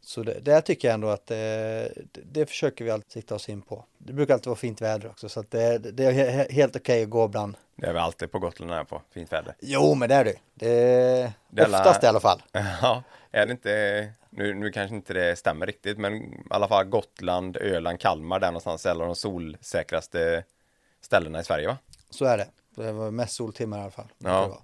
Så 0.00 0.22
det, 0.22 0.40
det 0.40 0.60
tycker 0.60 0.88
jag 0.88 0.94
ändå 0.94 1.08
att 1.08 1.30
eh, 1.30 1.36
det, 1.36 1.90
det 2.24 2.46
försöker 2.46 2.84
vi 2.84 2.90
alltid 2.90 3.12
sikta 3.12 3.34
oss 3.34 3.48
in 3.48 3.62
på. 3.62 3.84
Det 3.98 4.12
brukar 4.12 4.34
alltid 4.34 4.46
vara 4.46 4.56
fint 4.56 4.80
väder 4.82 5.08
också 5.08 5.28
så 5.28 5.40
att 5.40 5.50
det, 5.50 5.78
det 5.78 6.04
är 6.04 6.12
he- 6.12 6.52
helt 6.52 6.76
okej 6.76 7.02
att 7.02 7.10
gå 7.10 7.24
ibland. 7.24 7.56
Det 7.76 7.86
är 7.86 7.92
vi 7.92 7.98
alltid 7.98 8.32
på 8.32 8.38
Gotland 8.38 8.72
här 8.72 8.84
på, 8.84 9.02
fint 9.10 9.32
väder. 9.32 9.54
Jo 9.60 9.94
men 9.94 10.08
det 10.08 10.14
är 10.14 10.24
det. 10.24 10.34
Det 10.54 10.70
är 10.70 11.32
Det 11.50 11.62
är 11.62 11.66
alla- 11.66 11.78
oftast 11.78 12.04
i 12.04 12.06
alla 12.06 12.20
fall. 12.20 12.42
Ja, 12.82 13.02
är 13.30 13.46
det 13.46 13.52
inte, 13.52 14.08
nu, 14.30 14.54
nu 14.54 14.70
kanske 14.72 14.96
inte 14.96 15.12
det 15.12 15.36
stämmer 15.36 15.66
riktigt, 15.66 15.98
men 15.98 16.14
i 16.14 16.40
alla 16.50 16.68
fall 16.68 16.84
Gotland, 16.84 17.56
Öland, 17.56 18.00
Kalmar, 18.00 18.38
där 18.40 18.46
någonstans 18.48 18.86
är 18.86 18.94
de 18.94 19.16
solsäkraste 19.16 20.44
ställena 21.00 21.40
i 21.40 21.44
Sverige 21.44 21.66
va? 21.66 21.78
Så 22.10 22.24
är 22.24 22.38
det. 22.38 22.48
Det 22.74 22.92
var 22.92 23.10
mest 23.10 23.34
soltimmar 23.34 23.78
i 23.78 23.80
alla 23.82 23.90
fall. 23.90 24.08
Ja. 24.18 24.62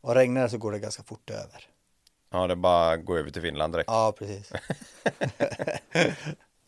Och 0.00 0.14
regnar 0.14 0.48
så 0.48 0.58
går 0.58 0.72
det 0.72 0.78
ganska 0.78 1.02
fort 1.02 1.30
över. 1.30 1.66
Ja, 2.30 2.46
det 2.46 2.56
bara 2.56 2.92
att 2.92 3.04
gå 3.04 3.16
över 3.16 3.30
till 3.30 3.42
Finland 3.42 3.74
direkt. 3.74 3.88
Ja 3.90 4.14
precis. 4.18 4.52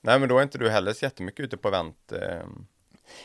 Nej, 0.00 0.19
men 0.19 0.29
då 0.29 0.38
är 0.38 0.43
inte 0.43 0.59
du 0.59 0.70
heller 0.70 0.93
så 0.93 1.05
jättemycket 1.05 1.41
ute 1.41 1.56
på 1.56 1.69
event. 1.69 2.12
Eh, 2.12 2.47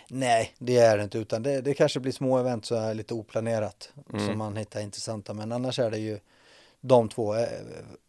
Nej 0.07 0.53
det 0.57 0.77
är 0.77 0.97
det 0.97 1.03
inte 1.03 1.17
utan 1.17 1.43
det, 1.43 1.61
det 1.61 1.73
kanske 1.73 1.99
blir 1.99 2.11
små 2.11 2.37
event 2.37 2.65
så 2.65 2.75
är 2.75 2.93
lite 2.93 3.13
oplanerat. 3.13 3.93
Mm. 4.13 4.27
Som 4.27 4.37
man 4.37 4.57
hittar 4.57 4.81
intressanta 4.81 5.33
men 5.33 5.51
annars 5.51 5.79
är 5.79 5.91
det 5.91 5.97
ju 5.97 6.19
de 6.81 7.09
två, 7.09 7.35
eh, 7.35 7.47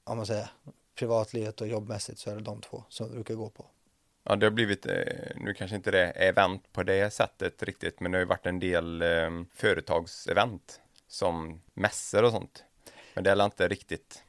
om 0.05 0.17
man 0.17 0.27
säger 0.27 0.51
privatlivet 0.99 1.61
och 1.61 1.69
jobbmässigt 1.69 2.19
så 2.19 2.31
är 2.31 2.35
det 2.35 2.43
de 2.43 2.61
två 2.61 2.85
som 2.89 3.11
brukar 3.11 3.35
gå 3.35 3.51
på. 3.51 3.67
ja, 4.25 4.37
det 4.37 4.47
har 4.47 4.51
blivit, 4.51 4.87
eh, 4.87 4.95
nu 5.37 5.55
kanske 5.55 5.77
inte 5.77 5.91
det 5.91 6.01
är 6.01 6.29
event 6.29 6.73
på 6.73 6.83
det 6.83 7.11
sättet 7.11 7.63
riktigt, 7.63 8.01
men 8.01 8.13
det 8.13 8.19
har 8.19 8.21
ju 8.21 8.27
varit 8.29 8.47
en 8.47 8.59
del 8.59 9.05
företagsevent 9.55 10.81
som 11.09 11.63
mässor 11.75 12.23
och 12.25 12.31
sånt. 12.31 12.65
Men 13.19 13.25
det 13.25 13.31
är 13.31 13.45
inte 13.45 13.69
riktigt 13.69 14.23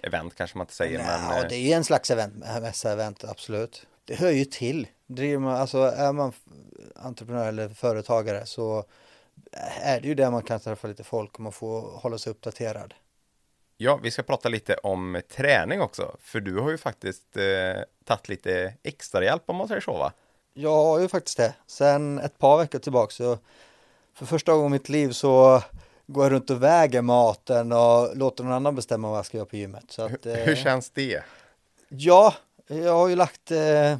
event 0.00 0.34
kanske 0.34 0.58
man 0.58 0.64
inte 0.64 0.74
säger, 0.74 0.98
Nej, 0.98 1.06
men 1.06 1.30
ja, 1.30 1.42
eh, 1.42 1.48
det 1.48 1.56
är 1.56 1.76
en 1.76 1.84
slags 1.84 2.10
event, 2.10 2.34
mässa-event, 2.34 3.24
absolut. 3.28 3.86
Det 4.04 4.14
hör 4.14 4.30
ju 4.30 4.44
till. 4.44 4.88
Driver 5.06 5.38
man, 5.38 5.56
alltså 5.56 5.78
är 5.78 6.12
man 6.12 6.32
entreprenör 6.94 7.48
eller 7.48 7.68
företagare 7.68 8.46
så 8.46 8.84
är 9.82 10.00
det 10.00 10.08
ju 10.08 10.14
där 10.14 10.30
man 10.30 10.42
kan 10.42 10.60
träffa 10.60 10.88
lite 10.88 11.04
folk 11.04 11.34
och 11.34 11.40
man 11.40 11.52
får 11.52 11.80
hålla 11.80 12.18
sig 12.18 12.30
uppdaterad. 12.30 12.94
Ja, 13.76 13.96
vi 14.02 14.10
ska 14.10 14.22
prata 14.22 14.48
lite 14.48 14.74
om 14.74 15.20
träning 15.28 15.80
också, 15.80 16.16
för 16.20 16.40
du 16.40 16.58
har 16.58 16.70
ju 16.70 16.78
faktiskt 16.78 17.36
eh, 17.36 17.82
tagit 18.04 18.28
lite 18.28 18.74
extra 18.82 19.24
hjälp 19.24 19.42
om 19.46 19.56
man 19.56 19.68
säger 19.68 19.80
så 19.80 19.92
va? 19.92 20.12
Jag 20.54 20.84
har 20.84 21.00
ju 21.00 21.08
faktiskt 21.08 21.36
det. 21.36 21.54
Sen 21.66 22.18
ett 22.18 22.38
par 22.38 22.58
veckor 22.58 22.78
tillbaka 22.78 23.10
så 23.10 23.38
för 24.14 24.26
första 24.26 24.52
gången 24.52 24.66
i 24.66 24.70
mitt 24.70 24.88
liv 24.88 25.10
så 25.10 25.62
går 26.06 26.24
jag 26.24 26.32
runt 26.32 26.50
och 26.50 26.62
väger 26.62 27.02
maten 27.02 27.72
och 27.72 28.16
låter 28.16 28.44
någon 28.44 28.52
annan 28.52 28.74
bestämma 28.74 29.08
vad 29.08 29.18
jag 29.18 29.26
ska 29.26 29.36
göra 29.36 29.46
på 29.46 29.56
gymmet. 29.56 29.84
Så 29.88 30.02
att, 30.02 30.26
eh, 30.26 30.34
Hur 30.34 30.56
känns 30.56 30.90
det? 30.90 31.22
Ja, 31.88 32.34
jag 32.66 32.92
har 32.92 33.08
ju 33.08 33.16
lagt 33.16 33.50
eh, 33.50 33.96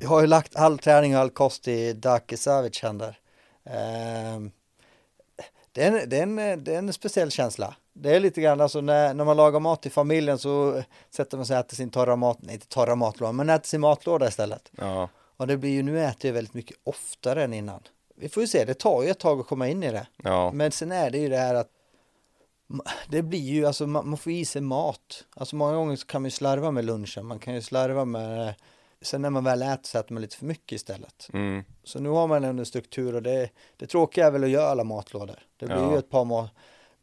Jag 0.00 0.08
har 0.08 0.20
ju 0.20 0.26
lagt 0.26 0.56
all 0.56 0.78
träning 0.78 1.14
och 1.16 1.20
all 1.20 1.30
kost 1.30 1.68
i 1.68 1.92
Daki 1.92 2.36
Savic 2.36 2.82
händer. 2.82 3.18
Eh, 3.64 4.40
det, 5.72 5.82
är 5.84 5.92
en, 5.92 6.08
det, 6.08 6.18
är 6.18 6.22
en, 6.22 6.64
det 6.64 6.74
är 6.74 6.78
en 6.78 6.92
speciell 6.92 7.30
känsla. 7.30 7.74
Det 7.92 8.16
är 8.16 8.20
lite 8.20 8.40
grann 8.40 8.60
alltså 8.60 8.80
när, 8.80 9.14
när 9.14 9.24
man 9.24 9.36
lagar 9.36 9.60
mat 9.60 9.86
i 9.86 9.90
familjen 9.90 10.38
så 10.38 10.82
sätter 11.10 11.36
man 11.36 11.46
sig 11.46 11.56
och 11.58 11.64
äter 11.64 11.76
sin 11.76 11.90
torra 11.90 12.16
mat, 12.16 12.38
nej 12.40 12.54
inte 12.54 12.68
torra 12.68 12.94
matlåda, 12.94 13.32
men 13.32 13.50
äter 13.50 13.66
sin 13.66 13.80
matlåda 13.80 14.28
istället. 14.28 14.70
Ja, 14.78 15.08
Och 15.36 15.46
det 15.46 15.56
blir 15.56 15.70
ju, 15.70 15.82
nu 15.82 16.04
äter 16.04 16.28
jag 16.28 16.34
väldigt 16.34 16.54
mycket 16.54 16.76
oftare 16.84 17.44
än 17.44 17.52
innan. 17.52 17.82
Vi 18.14 18.28
får 18.28 18.40
ju 18.42 18.46
se, 18.46 18.64
det 18.64 18.74
tar 18.74 19.02
ju 19.02 19.08
ett 19.10 19.18
tag 19.18 19.40
att 19.40 19.46
komma 19.46 19.68
in 19.68 19.82
i 19.82 19.90
det. 19.90 20.06
ja, 20.22 20.50
Men 20.52 20.72
sen 20.72 20.92
är 20.92 21.10
det 21.10 21.18
ju 21.18 21.28
det 21.28 21.36
här 21.36 21.54
att 21.54 21.70
det 23.08 23.22
blir 23.22 23.38
ju, 23.40 23.66
alltså 23.66 23.86
man, 23.86 24.08
man 24.08 24.18
får 24.18 24.32
i 24.32 24.44
sig 24.44 24.62
mat. 24.62 25.24
Alltså 25.36 25.56
många 25.56 25.74
gånger 25.74 25.96
så 25.96 26.06
kan 26.06 26.22
man 26.22 26.26
ju 26.26 26.30
slarva 26.30 26.70
med 26.70 26.84
lunchen, 26.84 27.26
man 27.26 27.38
kan 27.38 27.54
ju 27.54 27.62
slarva 27.62 28.04
med 28.04 28.54
Sen 29.02 29.22
när 29.22 29.30
man 29.30 29.44
väl 29.44 29.62
äter 29.62 29.84
så 29.84 29.98
äter 29.98 30.12
man 30.14 30.22
lite 30.22 30.36
för 30.36 30.44
mycket 30.46 30.72
istället. 30.72 31.28
mm, 31.32 31.64
Så 31.84 31.98
nu 32.00 32.08
har 32.08 32.26
man 32.26 32.44
en 32.44 32.66
struktur 32.66 33.14
och 33.14 33.22
det, 33.22 33.50
det 33.76 33.86
tråkiga 33.86 34.26
är 34.26 34.30
väl 34.30 34.44
att 34.44 34.50
göra 34.50 34.68
alla 34.70 34.84
matlådor. 34.84 35.38
Det 35.56 35.66
blir 35.66 35.76
Ja. 35.76 35.90
ju 35.92 35.98
ett 35.98 36.10
par, 36.10 36.24
mat, 36.24 36.50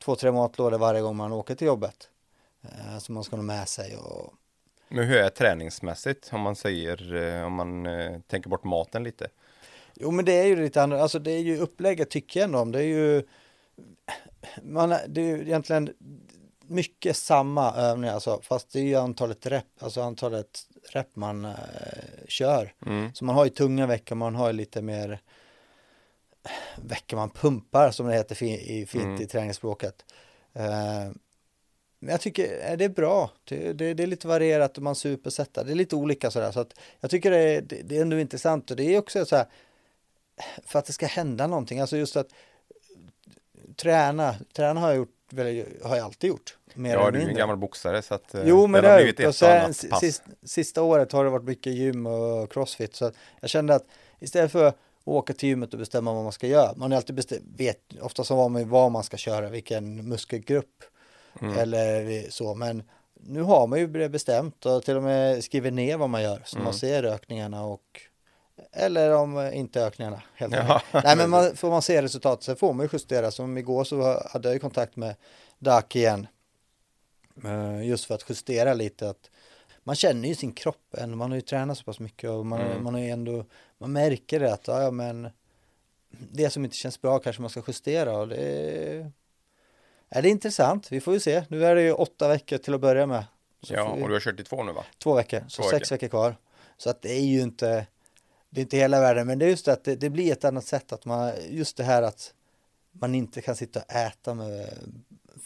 två, 0.04 0.16
tre 0.16 0.32
matlådor 0.32 0.78
varje 0.78 1.02
gång 1.02 1.16
man 1.16 1.32
åker 1.34 1.56
till 1.56 1.68
jobbet. 1.68 2.10
Eh, 2.64 2.98
som 2.98 3.16
man 3.16 3.24
ska 3.24 3.36
ha 3.36 3.44
med 3.44 3.68
sig 3.68 3.98
och 3.98 4.34
Men 4.88 5.06
hur 5.08 5.18
är 5.18 5.30
träningsmässigt 5.30 6.30
om 6.34 6.42
man 6.42 6.56
säger, 6.56 7.14
eh, 7.16 7.46
om 7.46 7.54
man 7.54 7.86
eh, 7.86 8.20
tänker 8.28 8.50
bort 8.50 8.64
maten 8.64 9.04
lite? 9.04 9.28
Jo 9.96 10.12
men 10.12 10.26
det 10.26 10.34
är 10.34 10.46
ju 10.46 10.56
lite 10.56 10.84
annorlunda, 10.84 11.04
alltså 11.04 11.20
det 11.20 11.32
är 11.32 11.40
ju 11.40 11.58
upplägget 11.58 12.10
tycker 12.10 12.40
jag 12.40 12.48
ändå 12.48 12.60
om. 12.60 12.72
Det 12.72 12.80
är 12.80 12.84
ju, 12.84 13.24
man, 14.64 14.90
det 14.90 15.22
är 15.22 15.26
ju 15.26 15.42
egentligen 15.42 15.94
mycket 16.68 17.18
samma 17.18 17.76
övningar 17.76 18.14
alltså, 18.14 18.42
fast 18.44 18.72
det 18.72 18.80
är 18.80 18.84
ju 18.84 18.96
antalet 18.96 19.46
rep, 19.46 19.66
alltså 19.80 20.02
antalet 20.02 20.60
rep 20.92 21.16
man 21.16 21.46
eh, 21.46 21.52
kör. 22.28 22.74
Mm. 22.86 23.14
Så 23.14 23.26
man 23.26 23.36
har 23.36 23.44
ju 23.46 23.50
tunga 23.50 23.88
veckor, 23.88 24.16
man 24.16 24.36
har 24.36 24.48
ju 24.48 24.54
lite 24.54 24.82
mer 24.82 25.20
veckor 26.76 27.18
man 27.18 27.30
pumpar 27.30 27.92
som 27.92 28.08
det 28.08 28.14
heter 28.14 28.36
fi, 28.36 28.80
i, 28.80 28.86
fint 28.86 29.04
Mm. 29.04 29.22
i 29.22 29.26
träningsspråket. 29.26 30.06
Eh, 30.54 31.12
men 32.00 32.12
jag 32.12 32.22
tycker 32.22 32.72
eh, 32.72 32.78
det 32.78 32.86
är 32.86 32.90
bra. 32.90 33.32
Det, 33.44 33.74
det, 33.74 33.94
det 33.94 34.04
är 34.04 34.08
lite 34.08 34.28
varierat 34.28 34.78
och 34.78 34.84
man 34.84 34.96
supersätter. 34.96 35.66
Det 35.66 35.72
är 35.72 35.76
lite 35.76 35.96
olika 35.96 36.32
sådär. 36.32 36.52
Så 36.52 36.60
att 36.60 36.74
jag 37.00 37.12
tycker 37.12 37.32
det 37.32 37.38
är, 37.38 37.62
det, 37.62 37.82
det 37.82 37.98
är 37.98 38.02
ändå 38.02 38.20
intressant 38.20 38.72
och 38.72 38.78
det 38.78 38.84
är 38.84 39.00
också 39.00 39.26
så 39.26 39.36
här 39.36 39.46
för 40.66 40.80
att 40.80 40.86
det 40.86 40.94
ska 40.94 41.06
hända 41.06 41.48
någonting. 41.48 41.80
Alltså 41.80 41.98
just 41.98 42.16
att 42.16 42.28
träna, 43.76 44.36
träna 44.56 44.80
har 44.80 44.88
jag 44.88 44.98
gjort, 44.98 45.16
har 45.84 45.96
jag 45.96 46.06
alltid 46.06 46.28
gjort. 46.28 46.58
Mer 46.74 46.94
Ja, 46.94 47.12
du 47.12 47.18
är 47.20 47.24
ju 47.24 47.30
en 47.30 47.36
gammal 47.36 47.58
boxare 47.58 48.02
så 48.02 48.14
att 48.14 48.34
eh, 48.34 48.42
Jo, 48.46 48.68
men 48.68 48.84
det 48.84 48.90
har 48.90 48.98
blivit. 48.98 49.28
Och 49.28 49.36
sen 49.36 49.62
annat 49.64 49.86
pass. 49.90 50.00
sist, 50.00 50.24
sista 50.44 50.82
året 50.82 51.12
har 51.12 51.24
det 51.24 51.30
varit 51.30 51.44
mycket 51.46 51.74
gym 51.74 52.06
och 52.06 52.52
crossfit. 52.52 52.96
Så 52.96 53.06
att 53.06 53.14
jag 53.42 53.50
kände 53.50 53.76
att 53.76 53.86
istället 54.20 54.52
för 54.52 54.66
att 54.66 54.78
åka 55.04 55.34
till 55.34 55.50
gymmet 55.50 55.74
och 55.74 55.80
bestämma 55.80 56.14
vad 56.14 56.24
man 56.24 56.32
ska 56.32 56.48
göra. 56.48 56.74
Man 56.76 56.92
har 56.92 56.98
alltid 56.98 57.16
bestämt, 57.16 57.42
vet 57.58 57.78
ofta 58.02 58.24
så 58.24 58.36
vad 58.36 58.52
man, 58.52 58.70
vad 58.70 58.92
man 58.92 59.04
ska 59.04 59.18
köra, 59.18 59.50
vilken 59.50 60.10
muskelgrupp 60.10 60.84
Mm. 61.42 61.58
eller 61.58 62.26
så. 62.30 62.56
Men 62.56 62.84
nu 63.14 63.42
har 63.42 63.68
man 63.68 63.80
ju 63.80 64.10
bestämt 64.10 64.66
och 64.66 64.84
till 64.84 64.98
och 64.98 65.04
med 65.04 65.44
skriver 65.44 65.72
ner 65.72 65.98
vad 65.98 66.10
man 66.10 66.24
gör 66.24 66.42
så 66.46 66.56
Mm. 66.56 66.64
man 66.64 66.74
ser 66.74 67.04
ökningarna 67.04 67.66
och 67.66 68.02
eller 68.74 69.12
om 69.16 69.38
eh, 69.38 69.58
inte 69.58 69.82
ökningarna 69.82 70.22
helt 70.36 70.54
Ja. 70.54 70.82
Nej 70.94 71.16
men 71.18 71.30
man, 71.30 71.56
får 71.56 71.70
man 71.70 71.82
se 71.82 72.02
resultatet 72.02 72.44
sen 72.46 72.56
får 72.56 72.74
man 72.74 72.86
ju 72.86 72.90
justera. 72.94 73.32
Som 73.32 73.58
igår 73.58 73.84
så 73.84 74.24
hade 74.30 74.48
jag 74.48 74.54
ju 74.54 74.60
kontakt 74.60 74.96
med 74.96 75.16
Dak 75.60 75.96
igen. 75.96 76.28
Eh, 77.44 77.88
Just 77.88 78.06
för 78.06 78.16
att 78.16 78.30
justera 78.30 78.74
lite 78.74 79.10
att 79.10 79.30
man 79.84 79.96
känner 79.96 80.28
ju 80.30 80.36
sin 80.36 80.54
kropp 80.54 80.94
än, 80.98 81.18
man 81.18 81.32
har 81.32 81.36
ju 81.36 81.42
tränat 81.42 81.78
så 81.78 81.84
pass 81.84 82.00
mycket 82.00 82.30
och 82.30 82.46
man, 82.46 82.62
Mm. 82.62 82.84
man 82.84 82.94
har 82.94 83.02
ju 83.02 83.10
ändå, 83.10 83.46
man 83.78 83.92
märker 83.92 84.40
det 84.40 84.54
att, 84.54 84.68
ja, 84.68 84.92
men 84.92 85.30
det 86.10 86.50
som 86.50 86.64
inte 86.66 86.78
känns 86.78 87.02
bra 87.02 87.20
kanske 87.20 87.42
man 87.42 87.50
ska 87.50 87.62
justera 87.68 88.18
och 88.18 88.28
det 88.28 88.36
är, 88.38 89.12
är 90.10 90.22
det 90.22 90.28
är 90.30 90.32
intressant, 90.32 90.92
vi 90.92 91.02
får 91.02 91.14
ju 91.14 91.20
se. 91.20 91.44
Nu 91.48 91.66
är 91.66 91.76
det 91.76 91.82
ju 91.82 91.94
åtta 91.94 92.28
veckor 92.28 92.58
till 92.58 92.74
att 92.74 92.82
börja 92.82 93.06
med. 93.06 93.24
Så 93.64 93.74
Ja, 93.74 93.94
vi- 93.96 94.04
och 94.04 94.08
du 94.08 94.14
har 94.14 94.20
kört 94.22 94.40
i 94.40 94.44
två 94.44 94.64
nu 94.64 94.72
va? 94.72 94.84
Två 95.04 95.14
veckor, 95.16 95.44
så 95.48 95.62
Två 95.62 95.70
sex 95.70 95.92
veckor. 95.92 95.96
veckor 95.96 96.08
kvar. 96.08 96.36
Så 96.78 96.90
att 96.90 97.02
det 97.02 97.12
är 97.12 97.22
ju 97.22 97.42
inte, 97.42 97.88
det 98.54 98.60
är 98.60 98.64
inte 98.64 98.78
hela 98.78 99.00
världen, 99.00 99.28
men 99.28 99.40
det 99.40 99.46
är 99.46 99.50
just 99.50 99.66
det 99.66 99.74
att 99.74 99.84
det, 99.84 99.96
det 99.96 100.10
blir 100.10 100.32
ett 100.32 100.46
annat 100.46 100.66
sätt 100.66 100.92
att 100.92 101.06
man, 101.06 101.32
just 101.50 101.78
det 101.78 101.84
här 101.84 102.02
att 102.02 102.34
man 102.92 103.16
inte 103.16 103.42
kan 103.42 103.56
sitta 103.56 103.80
och 103.80 103.92
äta 103.96 104.34
med, 104.34 104.70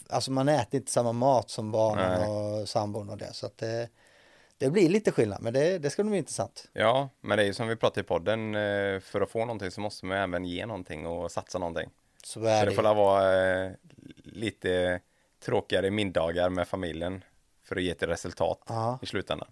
alltså 0.08 0.30
man 0.30 0.48
äter 0.48 0.80
inte 0.80 0.92
samma 0.92 1.12
mat 1.12 1.50
som 1.50 1.72
barnen 1.72 2.20
Nej. 2.20 2.28
och 2.28 2.68
sambon 2.68 3.10
och 3.10 3.18
det, 3.18 3.32
så 3.32 3.46
att 3.46 3.58
det, 3.58 3.88
det 4.58 4.70
blir 4.70 4.88
lite 4.88 5.12
skillnad, 5.12 5.42
men 5.42 5.52
det, 5.52 5.78
det 5.78 5.90
ska 5.90 6.04
bli 6.04 6.18
intressant. 6.18 6.68
Ja, 6.72 7.08
men 7.20 7.36
det 7.38 7.42
är 7.44 7.46
ju 7.46 7.54
som 7.54 7.68
vi 7.68 7.76
pratade 7.76 8.00
i 8.00 8.04
podden, 8.04 8.54
eh, 8.54 9.00
för 9.00 9.20
att 9.20 9.30
få 9.30 9.38
någonting 9.38 9.70
så 9.70 9.80
måste 9.80 10.06
man 10.06 10.18
även 10.18 10.44
ge 10.44 10.66
någonting 10.66 11.06
och 11.06 11.32
satsa 11.32 11.58
någonting. 11.58 11.90
Så 12.24 12.40
Så 12.40 12.46
är 12.46 12.64
det 12.64 12.70
det 12.70 12.76
får 12.76 12.82
vara 12.82 13.64
eh, 13.64 13.72
lite 14.24 15.00
tråkigare 15.44 15.90
middagar 15.90 16.48
med 16.48 16.68
familjen 16.68 17.24
för 17.64 17.76
att 17.76 17.82
ge 17.82 17.90
ett 17.90 18.02
resultat 18.02 18.60
Ja. 18.68 18.98
i 19.02 19.06
slutändan. 19.06 19.48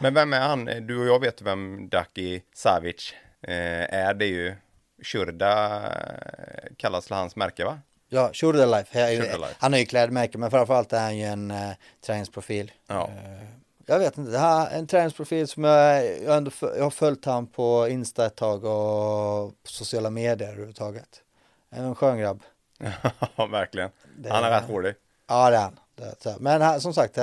Men 0.00 0.14
vem 0.14 0.32
är 0.32 0.40
han? 0.40 0.64
Du 0.64 0.98
och 1.00 1.06
jag 1.06 1.20
vet 1.20 1.42
vem 1.42 1.88
Daki 1.88 2.42
Savic 2.54 3.14
eh, 3.42 3.94
är. 3.94 4.14
Det 4.14 4.24
är 4.24 4.28
ju 4.28 4.54
Shurda 5.02 5.82
eh, 5.86 6.74
kallas 6.76 7.10
hans 7.10 7.36
märke 7.36 7.64
va? 7.64 7.78
Ja, 8.08 8.30
Shoulder 8.32 8.66
Life. 8.66 8.98
Jag 8.98 9.08
är 9.08 9.12
ju- 9.12 9.18
Shoulder 9.20 9.38
Life. 9.38 9.54
Han 9.58 9.74
är 9.74 9.78
ju 9.78 9.86
klädmärke, 9.86 10.38
men 10.38 10.50
framförallt 10.50 10.92
är 10.92 11.00
han 11.00 11.16
ju 11.16 11.24
en 11.24 11.50
eh, 11.50 11.70
träningsprofil. 12.06 12.72
Ja. 12.86 13.08
Eh, 13.08 13.46
jag 13.86 13.98
vet 13.98 14.18
inte, 14.18 14.30
det 14.30 14.38
här 14.38 14.70
är 14.70 14.78
en 14.78 14.86
träningsprofil 14.86 15.48
som 15.48 15.64
jag, 15.64 16.04
jag, 16.22 16.36
ändå, 16.36 16.50
jag 16.60 16.82
har 16.82 16.90
följt 16.90 17.24
han 17.24 17.46
på 17.46 17.88
Insta 17.88 18.26
ett 18.26 18.36
tag 18.36 18.56
och 18.64 19.50
på 19.62 19.68
sociala 19.68 20.10
medier 20.10 20.48
överhuvudtaget. 20.48 21.22
En 21.70 21.94
skön 21.94 22.18
grabb. 22.18 22.42
Ja, 23.36 23.46
verkligen. 23.46 23.90
Det- 24.16 24.30
Han 24.30 24.44
är 24.44 24.50
rätt 24.50 24.64
hårdig. 24.68 24.94
Ja, 25.26 25.50
det 25.50 25.56
är 25.56 25.60
han. 25.60 25.78
Det. 25.94 26.36
Men 26.40 26.62
han, 26.62 26.80
som 26.80 26.94
sagt, 26.94 27.16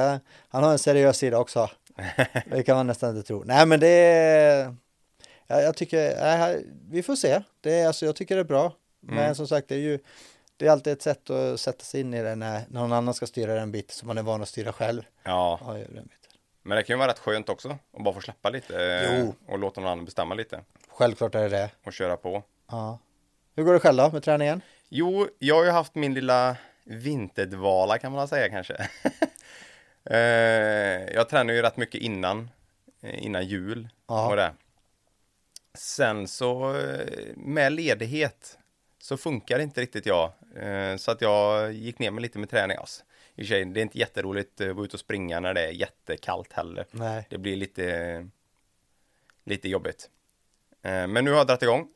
han 0.50 0.64
har 0.64 0.72
en 0.72 0.80
seriös 0.80 1.18
sida 1.18 1.38
också. 1.40 1.70
Det 2.46 2.64
kan 2.64 2.76
man 2.78 2.88
nästan 2.88 3.10
inte 3.18 3.28
tro. 3.28 3.44
Nej, 3.44 3.66
men 3.66 3.80
det 3.80 3.88
är... 3.88 4.76
Jag, 5.48 5.64
jag 5.64 5.76
tycker, 5.76 6.16
nej, 6.22 6.66
vi 6.90 7.04
får 7.04 7.16
se. 7.16 7.42
Det 7.62 7.74
är, 7.80 7.88
alltså, 7.88 8.06
jag 8.06 8.16
tycker 8.16 8.36
det 8.36 8.42
är 8.42 8.46
bra. 8.46 8.74
Men 9.00 9.18
Mm. 9.18 9.36
som 9.36 9.48
sagt, 9.48 9.68
det 9.68 9.76
är 9.76 9.80
ju 9.80 10.00
det 10.58 10.68
är 10.68 10.72
alltid 10.72 10.94
ett 10.94 11.02
sätt 11.02 11.30
att 11.30 11.60
sätta 11.60 11.84
sig 11.84 12.02
in 12.02 12.14
i 12.14 12.22
det 12.24 12.36
när 12.36 12.62
någon 12.70 12.94
annan 12.94 13.14
ska 13.14 13.26
styra 13.26 13.56
den 13.56 13.72
biten 13.72 13.96
som 13.96 14.08
man 14.08 14.18
är 14.18 14.22
van 14.24 14.42
att 14.42 14.48
styra 14.50 14.74
själv. 14.74 15.02
Ja, 15.24 15.60
Ja, 15.66 15.78
men 16.64 16.76
det 16.78 16.84
kan 16.84 16.94
ju 16.94 16.98
vara 16.98 17.12
rätt 17.12 17.20
skönt 17.20 17.50
också 17.50 17.70
att 17.98 18.04
bara 18.04 18.14
få 18.14 18.22
släppa 18.22 18.50
lite 18.50 18.86
eh, 18.86 19.20
Jo. 19.20 19.36
och 19.48 19.60
låta 19.60 19.82
någon 19.82 19.92
annan 19.92 20.06
bestämma 20.06 20.36
lite 20.36 20.60
Självklart 20.90 21.36
är 21.36 21.42
det 21.42 21.50
det. 21.50 21.70
och 21.86 21.94
köra 21.94 22.18
på. 22.18 22.44
Ja. 22.72 23.00
Hur 23.56 23.64
går 23.64 23.74
det 23.74 23.80
själv 23.80 23.98
då 23.98 24.10
med 24.12 24.24
träningen? 24.24 24.62
Jo, 24.90 25.28
jag 25.40 25.56
har 25.56 25.64
ju 25.66 25.72
haft 25.72 25.96
min 25.96 26.14
lilla 26.14 26.56
vinterdvala 26.84 27.98
kan 27.98 28.12
man 28.12 28.28
säga 28.28 28.50
kanske. 28.50 28.90
eh, 30.06 31.14
jag 31.14 31.30
tränar 31.30 31.54
ju 31.54 31.62
rätt 31.62 31.78
mycket 31.78 32.02
innan, 32.02 32.50
eh, 33.02 33.24
innan 33.26 33.46
jul 33.46 33.90
Ja. 34.08 34.30
och 34.30 34.36
det. 34.36 34.54
Sen 35.74 36.28
så 36.28 36.76
eh, 36.80 37.36
med 37.36 37.74
ledighet 37.74 38.58
så 39.00 39.18
funkar 39.18 39.60
inte 39.60 39.82
riktigt 39.82 40.06
jag. 40.06 40.32
Så 40.98 41.12
att 41.12 41.22
jag 41.22 41.74
gick 41.74 42.00
ner 42.00 42.12
mig 42.12 42.22
lite 42.22 42.40
med 42.40 42.50
träning. 42.50 42.78
Alltså. 42.78 43.04
I 43.36 43.46
sig, 43.46 43.66
det 43.66 43.80
är 43.80 43.82
inte 43.82 43.98
jätteroligt 44.00 44.62
att 44.62 44.76
vara 44.76 44.86
ute 44.86 44.96
och 44.96 45.00
springa 45.00 45.40
när 45.40 45.54
det 45.54 45.62
är 45.62 45.72
jättekallt 45.72 46.54
heller. 46.54 46.86
Nej. 46.92 47.28
Det 47.30 47.38
blir 47.38 47.56
lite, 47.56 48.28
lite 49.44 49.70
jobbigt. 49.70 50.10
Men 50.82 51.14
nu 51.14 51.32
har 51.32 51.38
jag 51.38 51.48
dragit 51.48 51.64
igång. 51.64 51.88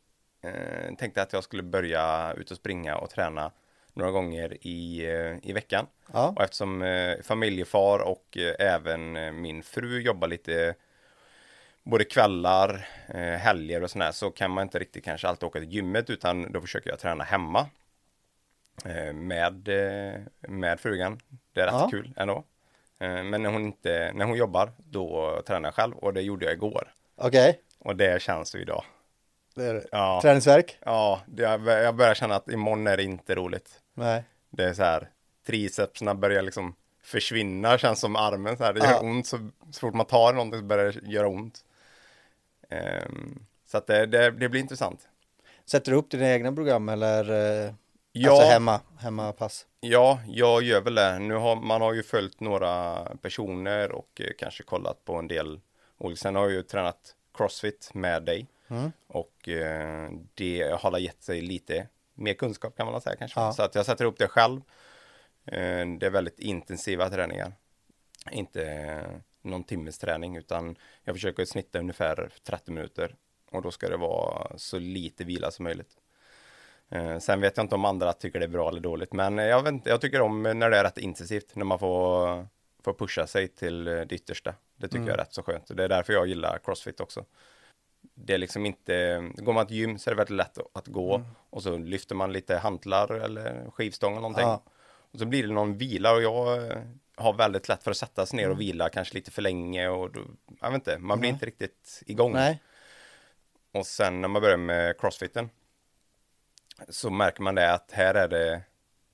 Tänkte 0.98 1.22
att 1.22 1.34
jag 1.34 1.44
skulle 1.44 1.64
börja 1.64 2.34
ut 2.38 2.52
och 2.52 2.58
springa 2.58 2.98
och 2.98 3.10
träna 3.10 3.52
några 3.98 4.12
gånger 4.12 4.58
i, 4.68 5.06
eh, 5.06 5.50
i 5.50 5.54
veckan. 5.54 5.88
Ja. 6.14 6.34
Och 6.36 6.44
eftersom 6.44 6.82
eh, 6.82 7.22
familjefar 7.24 8.00
och 8.00 8.38
eh, 8.38 8.56
även 8.74 9.18
eh, 9.18 9.32
min 9.32 9.64
fru 9.64 10.02
jobbar 10.02 10.28
lite 10.28 10.76
både 11.84 12.04
kvällar, 12.04 12.88
eh, 13.08 13.22
helger 13.22 13.84
och 13.84 13.92
sådär 13.92 14.12
så 14.12 14.32
kan 14.32 14.52
man 14.52 14.64
inte 14.64 14.80
riktigt 14.80 15.04
kanske 15.06 15.28
alltid 15.28 15.44
åka 15.48 15.60
till 15.60 15.74
gymmet 15.74 16.10
utan 16.10 16.52
då 16.52 16.62
försöker 16.62 16.90
jag 16.90 17.00
träna 17.00 17.24
hemma 17.24 17.66
eh, 18.86 19.14
med, 19.14 19.70
med 20.42 20.80
frugan. 20.80 21.20
Det 21.54 21.62
är 21.62 21.66
rätt 21.66 21.74
Ja. 21.74 21.88
kul 21.92 22.14
ändå. 22.18 22.44
Men 23.00 23.44
när 23.44 23.50
hon, 23.50 23.62
inte, 23.66 24.12
när 24.16 24.26
hon 24.26 24.38
jobbar 24.38 24.72
då 24.78 25.42
tränar 25.48 25.68
jag 25.68 25.74
själv 25.76 25.96
och 25.98 26.14
det 26.14 26.22
gjorde 26.22 26.46
jag 26.46 26.54
igår. 26.54 26.94
Okej. 27.16 27.60
Och 27.80 27.96
det 27.96 28.22
känns 28.22 28.56
ju 28.56 28.60
idag. 28.60 28.84
Det 29.56 29.64
är 29.66 29.74
det. 29.74 29.86
Ja, 29.92 30.20
Träningsverk? 30.22 30.78
ja 30.86 31.22
jag 31.38 31.96
börjar 31.96 32.14
känna 32.14 32.36
att 32.36 32.50
imorgon 32.52 32.88
är 32.88 32.98
det 32.98 33.04
inte 33.04 33.36
roligt. 33.36 33.70
Nej. 33.98 34.24
Det 34.50 34.64
är 34.64 34.74
så 34.74 34.84
här, 34.84 35.10
tricepsarna 35.48 36.16
börjar 36.16 36.42
liksom 36.42 36.76
försvinna, 37.04 37.78
känns 37.78 38.00
som 38.00 38.16
armen 38.16 38.58
så 38.58 38.64
här. 38.64 38.74
Det 38.74 38.80
gör 38.80 38.92
Ja. 38.92 39.00
ont 39.02 39.28
så, 39.28 39.50
så 39.72 39.80
fort 39.80 39.94
man 39.94 40.06
tar 40.06 40.34
någonting 40.34 40.60
så 40.60 40.66
börjar 40.66 40.92
det 40.92 41.12
göra 41.12 41.28
ont. 41.28 41.66
Ehm, 42.70 43.40
så 43.66 43.78
att 43.78 43.88
det, 43.88 44.06
det, 44.06 44.32
det 44.32 44.50
blir 44.50 44.62
intressant. 44.62 45.08
Sätter 45.66 45.92
du 45.92 45.98
upp 45.98 46.12
dina 46.12 46.30
egna 46.30 46.52
program 46.54 46.90
eller 46.90 47.30
eh, 47.66 47.74
Ja. 48.12 48.32
alltså 48.32 48.48
hemma, 48.48 48.82
hemmapass? 49.00 49.66
Ja, 49.80 50.20
jag 50.28 50.64
gör 50.64 50.82
väl 50.82 50.96
det. 50.96 51.20
Nu 51.20 51.34
har 51.34 51.56
man 51.56 51.82
har 51.82 51.94
ju 51.94 52.04
följt 52.04 52.40
några 52.40 52.96
personer 53.22 53.92
och 53.92 54.22
eh, 54.22 54.28
kanske 54.38 54.64
kollat 54.64 55.06
på 55.06 55.16
en 55.16 55.28
del 55.28 55.60
olika. 55.98 56.20
Sen 56.20 56.36
har 56.36 56.44
jag 56.44 56.52
ju 56.52 56.64
tränat 56.64 57.16
crossfit 57.34 57.90
med 57.94 58.24
dig 58.24 58.48
Mm. 58.70 58.92
och 59.08 59.50
eh, 59.50 60.10
det 60.34 60.80
har 60.82 60.98
gett 60.98 61.24
sig 61.24 61.42
lite 61.42 61.88
mer 62.18 62.34
kunskap 62.34 62.78
kan 62.78 62.92
man 62.92 63.02
säga 63.02 63.16
kanske. 63.16 63.40
Ja. 63.40 63.54
Så 63.54 63.64
att 63.64 63.76
jag 63.76 63.86
sätter 63.86 64.06
upp 64.06 64.18
det 64.18 64.28
själv. 64.28 64.62
Eh, 65.46 65.86
det 66.00 66.06
är 66.06 66.10
väldigt 66.10 66.40
intensiva 66.40 67.10
träningar. 67.10 67.52
Inte 68.32 68.66
eh, 68.66 69.18
någon 69.42 69.64
timmes 69.64 69.98
träning 69.98 70.36
utan 70.38 70.76
jag 71.04 71.16
försöker 71.16 71.46
snitta 71.46 71.80
ungefär 71.80 72.30
30 72.44 72.72
minuter 72.72 73.16
och 73.52 73.62
då 73.62 73.72
ska 73.72 73.90
det 73.90 73.98
vara 73.98 74.58
så 74.58 74.80
lite 74.80 75.24
vila 75.24 75.52
som 75.52 75.64
möjligt. 75.64 75.92
Eh, 76.90 77.20
sen 77.20 77.42
vet 77.42 77.58
jag 77.58 77.64
inte 77.64 77.76
om 77.76 77.86
andra 77.86 78.14
tycker 78.14 78.40
det 78.40 78.46
är 78.46 78.50
bra 78.50 78.70
eller 78.70 78.82
dåligt, 78.82 79.14
men 79.14 79.38
jag, 79.38 79.64
vet 79.64 79.74
inte, 79.74 79.90
jag 79.90 80.02
tycker 80.02 80.22
om 80.22 80.44
när 80.44 80.70
det 80.70 80.78
är 80.78 80.84
rätt 80.84 80.98
intensivt, 80.98 81.56
när 81.56 81.66
man 81.66 81.80
får, 81.80 82.48
får 82.84 82.94
pusha 82.94 83.28
sig 83.28 83.48
till 83.48 83.84
det 83.84 84.12
yttersta. 84.14 84.56
Det 84.76 84.88
tycker 84.88 84.98
Mm. 84.98 85.08
jag 85.08 85.14
är 85.14 85.24
rätt 85.24 85.34
så 85.34 85.44
skönt. 85.44 85.78
Det 85.78 85.84
är 85.84 85.90
därför 85.90 86.14
jag 86.14 86.28
gillar 86.28 86.60
crossfit 86.60 87.00
också. 87.00 87.26
Det 88.20 88.34
är 88.34 88.38
liksom 88.38 88.66
inte, 88.66 89.18
går 89.36 89.54
man 89.54 89.68
till 89.68 89.76
gym 89.78 89.98
så 90.00 90.10
är 90.10 90.16
det 90.16 90.18
väldigt 90.18 90.36
lätt 90.38 90.58
att- 90.74 90.88
gå 90.88 91.22
och 91.50 91.64
så 91.64 91.78
lyfter 91.78 92.16
man 92.16 92.34
lite 92.34 92.58
hantlar 92.58 93.12
eller 93.14 93.72
skivstång 93.72 94.12
eller 94.12 94.22
någonting. 94.22 94.44
Ja. 94.48 94.64
Och 95.12 95.20
så 95.20 95.26
blir 95.26 95.48
det 95.48 95.54
någon 95.54 95.78
vila 95.78 96.14
och 96.14 96.22
jag, 96.22 96.72
har 97.16 97.34
väldigt 97.34 97.70
lätt 97.70 97.84
för 97.84 97.92
att 97.92 97.98
sätta 97.98 98.26
sig 98.26 98.38
ner 98.38 98.44
och 98.46 98.52
Mm. 98.54 98.60
vila 98.60 98.90
kanske 98.90 99.14
lite 99.14 99.32
för 99.32 99.42
länge 99.42 99.88
och 99.88 100.12
då, 100.12 100.22
jag 100.62 100.68
vet 100.72 100.76
inte, 100.76 100.98
man 101.00 101.20
blir 101.20 101.30
Nej. 101.30 101.34
inte 101.36 101.46
riktigt 101.46 102.04
igång. 102.06 102.34
Nej, 102.34 102.62
Och 103.74 103.86
sen 103.88 104.22
när 104.22 104.28
man 104.28 104.42
börjar 104.42 104.58
med 104.58 105.00
crossfiten 105.00 105.50
så 106.90 107.10
märker 107.10 107.42
man 107.42 107.56
det 107.56 107.74
att 107.74 107.92
här 107.92 108.14
är 108.16 108.28
det 108.28 108.62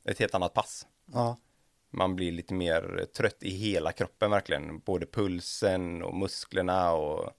ett 0.06 0.20
helt 0.20 0.36
annat 0.36 0.54
pass. 0.54 0.88
ja. 1.14 1.38
Man 1.96 2.16
blir 2.16 2.32
lite 2.32 2.54
mer 2.54 3.06
trött 3.18 3.44
i 3.44 3.50
hela 3.50 3.92
kroppen 3.92 4.32
verkligen, 4.32 4.80
både 4.80 5.06
pulsen 5.06 6.04
och 6.04 6.16
musklerna 6.16 6.92
och 6.94 7.32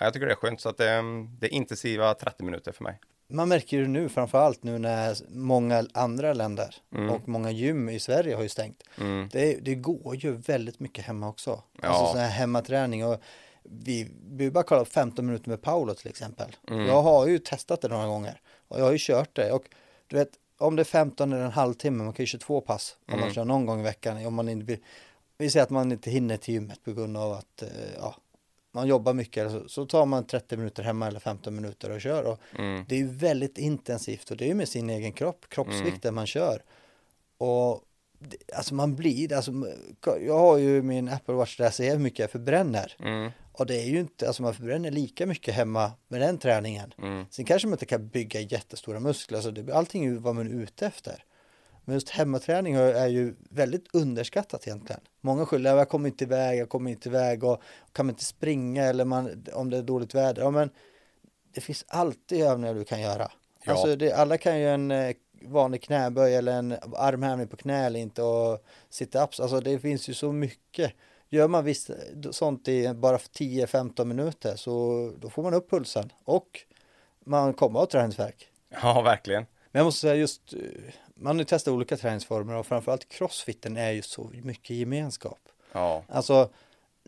ja, 0.00 0.06
jag 0.06 0.12
tycker 0.12 0.26
det 0.26 0.32
är 0.32 0.36
skönt 0.36 0.60
så 0.60 0.68
att 0.68 0.76
det, 0.76 1.02
det 1.40 1.46
är 1.46 1.52
intensiva 1.54 2.14
30 2.14 2.44
minuter 2.44 2.72
för 2.72 2.84
mig. 2.84 2.98
Man 3.32 3.48
märker 3.48 3.76
ju 3.76 3.86
nu 3.88 4.08
framförallt 4.08 4.62
nu 4.62 4.78
när 4.78 5.16
många 5.28 5.86
andra 5.94 6.32
länder 6.32 6.74
Mm. 6.94 7.10
och 7.10 7.28
många 7.28 7.50
gym 7.50 7.88
i 7.88 8.00
Sverige 8.00 8.34
har 8.34 8.42
ju 8.42 8.48
stängt. 8.48 8.82
Mm. 9.00 9.28
Det, 9.32 9.54
det 9.62 9.74
går 9.74 10.16
ju 10.16 10.32
väldigt 10.32 10.80
mycket 10.80 11.04
hemma 11.04 11.28
också. 11.28 11.62
Ja. 11.82 11.88
Alltså 11.88 12.06
sån 12.12 12.20
här 12.20 12.28
hemmaträning 12.28 13.06
och 13.06 13.20
vi, 13.62 14.10
vi 14.30 14.50
bara 14.50 14.64
kolla 14.64 14.84
15 14.84 15.26
minuter 15.26 15.48
med 15.50 15.62
Paolo 15.62 15.94
till 15.94 16.08
exempel. 16.10 16.56
Mm. 16.68 16.86
Jag 16.86 17.02
har 17.02 17.26
ju 17.26 17.38
testat 17.38 17.80
det 17.80 17.88
några 17.88 18.06
gånger 18.06 18.40
och 18.68 18.80
jag 18.80 18.84
har 18.84 18.92
ju 18.92 18.98
kört 19.00 19.36
det 19.36 19.52
och 19.52 19.64
du 20.06 20.16
vet 20.16 20.30
om 20.58 20.76
det 20.76 20.82
är 20.82 20.84
15 20.84 21.32
eller 21.32 21.44
en 21.44 21.50
halvtimme, 21.50 22.04
man 22.04 22.12
kan 22.12 22.22
ju 22.22 22.26
köra 22.26 22.40
två 22.40 22.60
pass 22.60 22.96
om 23.06 23.12
man 23.12 23.20
Mm. 23.20 23.34
kör 23.34 23.44
någon 23.44 23.66
gång 23.66 23.80
i 23.80 23.82
veckan. 23.82 24.26
Om 24.26 24.34
man 24.34 24.48
inte 24.48 24.78
vi 25.38 25.50
säger 25.50 25.64
att 25.64 25.70
man 25.70 25.92
inte 25.92 26.10
hinner 26.10 26.36
till 26.36 26.54
gymmet 26.54 26.84
på 26.84 26.92
grund 26.92 27.16
av 27.16 27.32
att 27.32 27.62
eh, 27.62 27.68
ja, 27.98 28.14
man 28.72 28.88
jobbar 28.88 29.14
mycket, 29.14 29.50
så, 29.50 29.68
så 29.68 29.86
tar 29.86 30.06
man 30.06 30.26
30 30.26 30.56
minuter 30.56 30.82
hemma 30.82 31.06
eller 31.06 31.20
15 31.20 31.54
minuter 31.54 31.90
och 31.90 32.00
kör. 32.00 32.24
Och 32.24 32.38
Mm. 32.58 32.84
det 32.88 32.94
är 32.94 32.98
ju 32.98 33.08
väldigt 33.08 33.58
intensivt 33.58 34.30
och 34.30 34.36
det 34.36 34.44
är 34.44 34.48
ju 34.48 34.54
med 34.54 34.68
sin 34.68 34.90
egen 34.90 35.12
kropp, 35.12 35.48
kroppsvikten 35.48 36.14
man 36.14 36.26
kör. 36.26 36.62
Och 37.38 37.82
det, 38.18 38.36
alltså 38.56 38.74
man 38.74 38.96
blir, 38.96 39.32
alltså, 39.32 39.52
jag 40.26 40.38
har 40.38 40.56
ju 40.58 40.82
min 40.82 41.08
Apple 41.08 41.34
Watch 41.34 41.56
där 41.56 41.64
jag 41.64 41.74
ser 41.74 41.90
hur 41.90 41.98
mycket 41.98 42.18
jag 42.18 42.30
förbränner. 42.30 42.96
Mm. 43.00 43.30
Och 43.52 43.66
det 43.66 43.82
är 43.82 43.86
ju 43.86 44.00
inte, 44.00 44.26
alltså 44.26 44.42
man 44.42 44.54
förbränner 44.54 44.90
lika 44.90 45.26
mycket 45.26 45.54
hemma 45.54 45.92
med 46.08 46.20
den 46.20 46.38
träningen. 46.38 46.94
Mm. 46.98 47.24
Sen 47.30 47.44
kanske 47.44 47.68
man 47.68 47.74
inte 47.74 47.86
kan 47.86 48.08
bygga 48.08 48.40
jättestora 48.40 49.00
muskler, 49.00 49.38
alltså 49.38 49.50
det, 49.50 49.74
allting 49.74 50.04
är 50.04 50.10
ju 50.10 50.16
vad 50.18 50.34
man 50.34 50.46
är 50.46 50.62
ute 50.62 50.86
efter. 50.86 51.24
Men 51.90 51.94
just 51.94 52.08
hemmaträning 52.08 52.74
är 52.74 53.06
ju 53.06 53.34
väldigt 53.50 53.94
underskattat 53.94 54.66
egentligen. 54.66 55.00
Många 55.20 55.46
skyller, 55.46 55.76
jag 55.76 55.88
kommer 55.88 56.08
inte 56.08 56.24
iväg, 56.24 56.58
jag 56.58 56.68
kommer 56.68 56.90
inte 56.90 57.08
iväg 57.08 57.44
och 57.44 57.62
kan 57.92 58.06
man 58.06 58.12
inte 58.12 58.24
springa 58.24 58.84
eller 58.84 59.04
man, 59.04 59.44
om 59.52 59.70
det 59.70 59.76
är 59.76 59.82
dåligt 59.82 60.14
väder. 60.14 60.42
Ja 60.42 60.50
men 60.50 60.70
det 61.54 61.60
finns 61.60 61.84
alltid 61.88 62.42
övningar 62.42 62.74
du 62.74 62.84
kan 62.84 63.00
göra. 63.00 63.30
Ja. 63.64 63.72
Alltså 63.72 63.96
det, 63.96 64.12
alla 64.12 64.38
kan 64.38 64.58
ju 64.58 64.68
en 64.68 64.90
eh, 64.90 65.16
vanlig 65.42 65.82
knäböj 65.82 66.34
eller 66.34 66.52
en 66.52 66.76
armhävning 66.96 67.48
på 67.48 67.56
knä 67.56 67.86
eller 67.86 68.00
inte 68.00 68.22
och 68.22 68.64
sit-ups. 68.90 69.42
Alltså 69.42 69.60
det 69.60 69.78
finns 69.78 70.08
ju 70.08 70.14
så 70.14 70.32
mycket. 70.32 70.92
Gör 71.28 71.48
man 71.48 71.64
visst 71.64 71.90
sånt 72.30 72.68
i 72.68 72.94
bara 72.94 73.16
10-15 73.16 74.04
minuter 74.04 74.56
så 74.56 75.12
då 75.18 75.30
får 75.30 75.42
man 75.42 75.54
upp 75.54 75.70
pulsen 75.70 76.12
och 76.24 76.48
man 77.24 77.54
kommer 77.54 77.80
att 77.80 77.92
ha 77.92 78.00
träningsvärk. 78.00 78.48
Ja, 78.82 79.02
verkligen. 79.02 79.46
Men 79.72 79.80
jag 79.80 79.84
måste 79.84 80.00
säga 80.00 80.14
just, 80.14 80.52
eh, 80.52 80.60
man 81.20 81.44
testat 81.44 81.72
olika 81.72 81.96
träningsformer 81.96 82.54
och 82.54 82.66
framförallt 82.66 83.08
crossfiten 83.08 83.76
är 83.76 83.90
ju 83.90 84.02
så 84.02 84.30
mycket 84.42 84.76
gemenskap. 84.76 85.38
Ja, 85.72 86.02
Alltså 86.08 86.50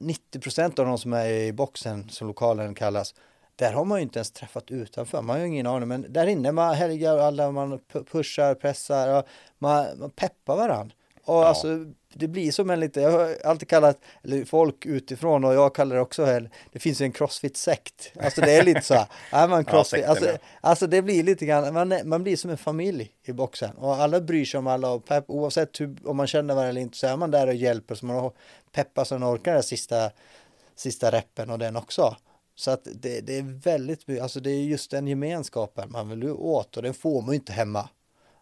90% 0.01 0.81
av 0.81 0.87
de 0.87 0.99
som 0.99 1.13
är 1.13 1.27
i 1.29 1.53
boxen, 1.53 2.09
som 2.09 2.27
lokalen 2.29 2.75
kallas, 2.75 3.15
där 3.57 3.73
har 3.73 3.85
man 3.85 3.99
ju 3.99 4.03
inte 4.03 4.19
ens 4.19 4.31
träffat 4.31 4.71
utanför. 4.71 5.23
Man 5.23 5.37
har 5.37 5.41
ju 5.41 5.49
ingen 5.49 5.67
aning, 5.67 5.89
men 5.89 6.07
där 6.13 6.27
inne 6.27 6.53
man 6.53 6.75
helgar 6.75 7.19
alla, 7.19 7.51
man 7.51 7.79
pu- 7.79 8.05
pushar, 8.05 8.55
pressar, 8.55 9.19
och 9.19 9.27
man, 9.59 9.87
man 9.99 10.11
peppar 10.11 10.57
varandra. 10.57 10.97
Och 11.25 11.35
Ja. 11.35 11.47
alltså, 11.47 11.79
det 12.15 12.29
blir 12.29 12.53
som 12.53 12.71
en 12.71 12.81
lite, 12.81 13.01
jag 13.01 13.11
har 13.11 13.37
alltid 13.45 13.69
kallat, 13.69 14.01
eller 14.23 14.45
folk 14.45 14.87
utifrån 14.87 15.45
och 15.45 15.55
jag 15.55 15.75
kallar 15.75 15.97
det 15.97 16.03
också, 16.03 16.25
här, 16.25 16.51
det 16.73 16.79
finns 16.79 17.01
ju 17.01 17.05
en 17.05 17.13
crossfit-sekt. 17.13 18.13
Alltså 18.21 18.41
det 18.41 18.53
är 18.53 18.65
lite 18.65 18.83
så 18.83 18.95
här, 18.95 19.07
är 19.31 19.49
man 19.49 19.65
crossfit, 19.65 20.05
alltså, 20.05 20.27
ja. 20.27 20.39
alltså 20.61 20.87
det 20.87 21.03
blir 21.03 21.23
lite 21.23 21.47
grann, 21.47 21.75
man, 21.75 21.95
man 22.05 22.23
blir 22.23 22.37
som 22.37 22.51
en 22.51 22.59
familj 22.59 23.11
i 23.25 23.33
boxen 23.33 23.77
och 23.77 23.95
alla 23.95 24.21
bryr 24.21 24.45
sig 24.45 24.59
om 24.59 24.67
alla 24.67 24.91
och 24.91 25.05
pepp, 25.05 25.25
oavsett 25.29 25.81
hur, 25.81 25.97
om 26.05 26.17
man 26.17 26.27
känner 26.27 26.55
varandra 26.55 26.69
eller 26.71 26.81
inte 26.81 26.99
så 26.99 27.07
är 27.07 27.17
man 27.17 27.31
där 27.31 27.47
och 27.47 27.55
hjälper 27.55 27.95
så 27.95 28.07
man 28.07 28.31
peppar 28.73 29.05
så 29.05 29.19
man 29.19 29.35
orkar 29.35 29.55
den 29.55 29.63
sista, 29.63 30.11
sista 30.77 31.11
reppen 31.11 31.51
och 31.51 31.59
den 31.59 31.77
också. 31.77 32.17
Så 32.55 32.71
att 32.71 32.89
det, 32.95 33.21
det 33.21 33.39
är 33.39 33.43
väldigt 33.43 34.21
alltså 34.23 34.41
det 34.41 34.51
är 34.51 34.63
just 34.63 34.91
den 34.91 35.07
gemenskapen 35.09 35.93
man 35.93 36.09
vill 36.09 36.31
åt 36.31 36.77
och 36.77 36.83
den 36.83 36.95
får 36.95 37.23
man 37.23 37.31
ju 37.31 37.35
inte 37.35 37.53
hemma. 37.53 37.89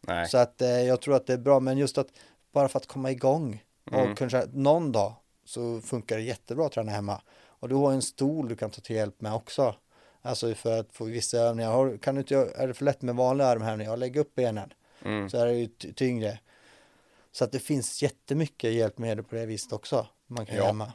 nej. 0.00 0.28
Så 0.28 0.38
att 0.38 0.62
eh, 0.62 0.82
jag 0.82 1.00
tror 1.00 1.16
att 1.16 1.26
det 1.26 1.32
är 1.32 1.38
bra, 1.38 1.60
men 1.60 1.78
just 1.78 1.98
att 1.98 2.08
bara 2.52 2.68
för 2.68 2.78
att 2.78 2.86
komma 2.86 3.10
igång 3.10 3.64
Mm. 3.92 4.10
och 4.12 4.18
kanske 4.18 4.46
någon 4.52 4.92
dag 4.92 5.14
så 5.44 5.80
funkar 5.80 6.16
det 6.16 6.22
jättebra 6.22 6.66
att 6.66 6.72
träna 6.72 6.92
hemma. 6.92 7.22
Och 7.42 7.68
du 7.68 7.74
har 7.74 7.92
en 7.92 8.02
stol 8.02 8.48
du 8.48 8.56
kan 8.56 8.70
ta 8.70 8.80
till 8.80 8.96
hjälp 8.96 9.20
med 9.20 9.34
också. 9.34 9.74
Alltså 10.22 10.54
för 10.54 10.80
att 10.80 10.92
få 10.92 11.04
vissa 11.04 11.38
övningar. 11.38 11.70
Har, 11.72 11.96
kan 11.96 12.14
du 12.14 12.20
inte, 12.20 12.34
är 12.56 12.66
det 12.68 12.74
för 12.74 12.84
lätt 12.84 13.02
med 13.02 13.14
vanliga 13.16 13.46
armhävningar? 13.48 13.96
Lägg 13.96 14.16
upp 14.16 14.34
benen 14.34 14.72
Mm. 15.04 15.30
så 15.30 15.36
är 15.38 15.46
det 15.46 15.52
ju 15.54 15.66
ty- 15.66 15.92
tyngre. 15.92 16.38
Så 17.32 17.44
att 17.44 17.52
det 17.52 17.58
finns 17.58 18.02
jättemycket 18.02 18.72
hjälpmedel 18.72 19.24
på 19.24 19.34
det 19.34 19.46
viset 19.46 19.72
också. 19.72 20.06
Man 20.26 20.46
kan 20.46 20.54
Ja. 20.56 20.60
göra 20.60 20.66
hemma. 20.66 20.92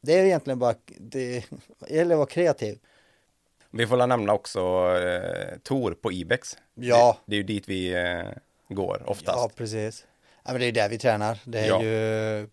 Det 0.00 0.18
är 0.18 0.24
egentligen 0.24 0.58
bara, 0.58 0.74
det 0.98 1.44
det 1.88 1.90
gäller 1.94 2.14
att 2.14 2.18
vara 2.18 2.28
kreativ. 2.28 2.78
Vi 3.70 3.86
får 3.86 3.96
väl 3.96 4.08
nämna 4.08 4.32
också 4.32 4.60
eh, 4.98 5.58
Tor 5.62 5.92
på 5.94 6.12
Ibex. 6.12 6.56
Ja. 6.74 7.16
Det, 7.26 7.30
det 7.30 7.36
är 7.36 7.38
ju 7.38 7.42
dit 7.42 7.68
vi 7.68 7.92
eh, 7.94 8.22
går 8.68 9.02
oftast. 9.06 9.38
Ja, 9.38 9.50
precis. 9.56 10.06
Ja, 10.44 10.52
men 10.52 10.60
det 10.60 10.66
är 10.66 10.72
där 10.72 10.88
vi 10.88 10.98
tränar. 10.98 11.38
Det 11.44 11.58
är 11.60 11.68
Ja. 11.68 11.82
ju 11.82 12.48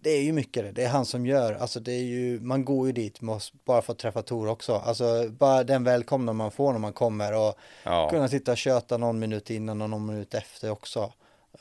det 0.00 0.10
är 0.10 0.22
ju 0.22 0.32
mycket 0.32 0.64
det. 0.64 0.72
Det 0.72 0.84
är 0.84 0.88
han 0.88 1.06
som 1.06 1.26
gör. 1.26 1.52
Alltså 1.52 1.80
det 1.80 1.92
är 1.92 2.02
ju, 2.04 2.40
man 2.40 2.64
går 2.64 2.86
ju 2.86 2.92
dit 2.92 3.18
bara 3.64 3.82
för 3.82 3.92
att 3.92 3.98
träffa 3.98 4.22
Tor 4.22 4.48
också. 4.48 4.74
Alltså 4.74 5.28
bara 5.30 5.64
den 5.64 5.84
välkomna 5.84 6.32
man 6.32 6.50
får 6.50 6.72
när 6.72 6.78
man 6.78 6.92
kommer 6.92 7.32
och 7.48 7.54
Ja. 7.84 8.10
kunna 8.10 8.28
sitta 8.28 8.50
och 8.52 8.58
köta 8.58 8.96
någon 8.98 9.18
minut 9.18 9.50
innan 9.50 9.82
och 9.82 9.90
någon 9.90 10.06
minut 10.06 10.34
efter 10.34 10.70
också. 10.70 11.12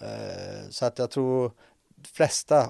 Eh, 0.01 0.69
Så 0.69 0.85
att 0.85 0.99
jag 0.99 1.11
tror 1.11 1.51
de 1.95 2.07
flesta 2.09 2.69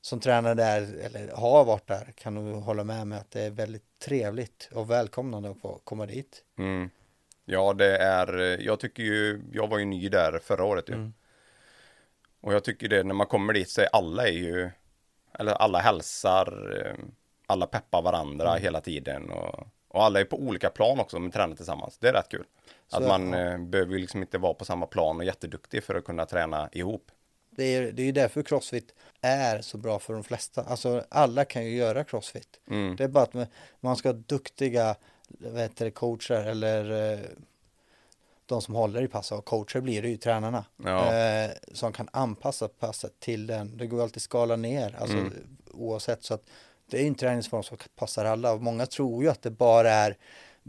som 0.00 0.20
tränar 0.20 0.54
där 0.54 0.82
eller 1.04 1.32
har 1.32 1.64
varit 1.64 1.86
där 1.86 2.12
kan 2.16 2.34
nog 2.34 2.62
hålla 2.62 2.84
med 2.84 3.06
mig 3.06 3.18
att 3.18 3.30
det 3.30 3.40
är 3.42 3.50
väldigt 3.50 3.84
trevligt 4.04 4.68
och 4.72 4.90
välkomnande 4.90 5.50
att 5.50 5.60
få 5.60 5.80
komma 5.84 6.06
dit. 6.06 6.44
Mm. 6.58 6.90
Ja, 7.44 7.72
det 7.72 7.96
är, 7.98 8.58
jag 8.60 8.80
tycker 8.80 9.02
ju, 9.02 9.40
jag 9.52 9.68
var 9.68 9.78
ju 9.78 9.84
ny 9.84 10.08
där 10.08 10.40
förra 10.44 10.64
året 10.64 10.88
ju. 10.88 10.94
Mm. 10.94 11.12
Och 12.40 12.54
jag 12.54 12.64
tycker 12.64 12.88
det, 12.88 13.02
när 13.02 13.14
man 13.14 13.26
kommer 13.26 13.52
dit 13.52 13.70
så 13.70 13.80
är 13.80 13.88
alla 13.92 14.28
är 14.28 14.32
ju, 14.32 14.70
eller 15.38 15.52
alla 15.52 15.78
hälsar, 15.78 16.76
eh, 16.86 16.94
alla 17.46 17.66
peppar 17.66 18.02
varandra 18.02 18.50
Mm. 18.50 18.62
hela 18.62 18.80
tiden 18.80 19.30
och, 19.30 19.66
och 19.88 20.02
alla 20.04 20.20
är 20.20 20.24
på 20.24 20.36
olika 20.38 20.70
plan 20.70 21.00
också 21.00 21.18
men 21.18 21.30
tränar 21.30 21.56
tillsammans. 21.56 21.98
Det 21.98 22.08
är 22.08 22.12
rätt 22.12 22.28
kul. 22.28 22.44
Så, 22.88 22.96
att 22.96 23.06
man 23.06 23.32
ja. 23.32 23.38
eh, 23.52 23.58
behöver 23.58 23.92
ju 23.92 23.98
liksom 23.98 24.20
inte 24.22 24.38
vara 24.38 24.54
på 24.54 24.64
samma 24.64 24.86
plan 24.86 25.16
och 25.16 25.24
jätteduktig 25.24 25.84
för 25.84 25.94
att 25.94 26.04
kunna 26.04 26.26
träna 26.26 26.68
ihop. 26.72 27.10
Det 27.50 27.64
är, 27.76 27.92
det 27.92 28.02
är 28.02 28.06
ju 28.06 28.12
därför 28.12 28.42
crossfit 28.42 28.94
är 29.20 29.60
så 29.60 29.78
bra 29.78 29.98
för 29.98 30.12
de 30.14 30.24
flesta. 30.24 30.62
Alltså 30.62 31.04
alla 31.08 31.44
kan 31.44 31.64
ju 31.64 31.76
göra 31.76 32.04
crossfit. 32.04 32.60
Mm. 32.70 32.96
Det 32.96 33.04
är 33.04 33.08
bara 33.08 33.24
att 33.24 33.34
man- 33.34 33.46
man 33.80 33.96
ska 33.96 34.08
ha 34.08 34.12
duktiga 34.14 34.96
vad 35.28 35.60
heter 35.62 35.84
det, 35.84 35.90
coacher 35.90 36.34
eller 36.46 37.12
eh, 37.12 37.18
de 38.50 38.62
som 38.62 38.74
håller 38.74 39.02
i 39.02 39.08
passet 39.08 39.38
och 39.38 39.44
coacher 39.44 39.80
blir 39.80 40.02
det 40.02 40.08
ju 40.08 40.16
tränarna. 40.16 40.64
Ja. 40.84 41.14
Eh, 41.14 41.50
som 41.72 41.92
kan 41.92 42.08
anpassa 42.12 42.68
passet 42.68 43.20
till 43.20 43.46
den. 43.46 43.76
Det 43.76 43.86
går 43.86 44.02
alltid 44.02 44.16
att 44.16 44.22
skala 44.22 44.56
ner 44.56 44.96
alltså, 45.00 45.16
Mm. 45.16 45.32
oavsett. 45.70 46.24
Så 46.24 46.34
att 46.34 46.42
det 46.90 47.02
är 47.02 47.06
en 47.06 47.14
träningsform 47.14 47.62
som 47.62 47.76
passar 47.96 48.24
alla 48.24 48.52
och 48.52 48.62
många 48.62 48.86
tror 48.86 49.22
ju 49.22 49.30
att 49.30 49.42
det 49.42 49.50
bara 49.50 49.90
är 49.90 50.16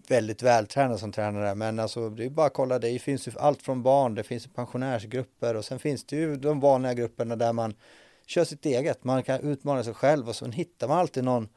väldigt 0.07 0.41
vältränade 0.43 0.97
som 0.99 1.11
tränar 1.11 1.41
där. 1.41 1.55
Men 1.55 1.79
alltså 1.79 2.09
det 2.09 2.25
är 2.25 2.29
bara 2.29 2.47
att 2.47 2.53
kolla, 2.53 2.79
det 2.79 2.99
finns 2.99 3.27
ju 3.27 3.31
allt 3.39 3.61
från 3.61 3.83
barn, 3.83 4.15
det 4.15 4.23
finns 4.23 4.45
ju 4.45 4.49
pensionärsgrupper 4.49 5.55
och 5.55 5.65
sen 5.65 5.79
finns 5.79 6.03
det 6.05 6.15
ju 6.15 6.35
de 6.35 6.59
vanliga 6.59 6.93
grupperna 6.93 7.35
där 7.35 7.53
man 7.53 7.73
kör 8.25 8.43
sitt 8.43 8.65
eget. 8.65 9.03
Man 9.03 9.23
kan 9.23 9.39
utmana 9.39 9.83
sig 9.83 9.93
själv 9.93 10.29
och 10.29 10.35
så 10.35 10.45
hittar 10.45 10.87
man 10.87 10.97
alltid 10.99 11.23
någon 11.23 11.49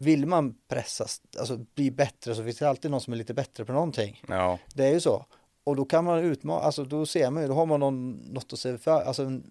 vill 0.00 0.26
man 0.26 0.54
pressas, 0.68 1.22
alltså 1.38 1.56
bli 1.74 1.90
bättre 1.90 2.34
så 2.34 2.44
finns 2.44 2.58
det 2.58 2.68
alltid 2.68 2.90
någon 2.90 3.00
som 3.00 3.12
är 3.12 3.16
lite 3.16 3.34
bättre 3.34 3.64
på 3.64 3.72
någonting. 3.72 4.22
Ja, 4.28 4.58
Det 4.74 4.84
är 4.86 4.92
ju 4.92 5.00
så. 5.00 5.24
Och 5.68 5.76
då 5.76 5.84
kan 5.84 6.04
man 6.04 6.18
utmana, 6.18 6.60
alltså 6.60 6.84
då 6.84 7.06
ser 7.06 7.30
man 7.30 7.42
ju, 7.42 7.48
då 7.48 7.54
har 7.54 7.66
man 7.66 7.80
någon, 7.80 8.12
något 8.12 8.52
att 8.52 8.58
se 8.58 8.78
för, 8.78 9.02
alltså 9.02 9.22
en, 9.22 9.44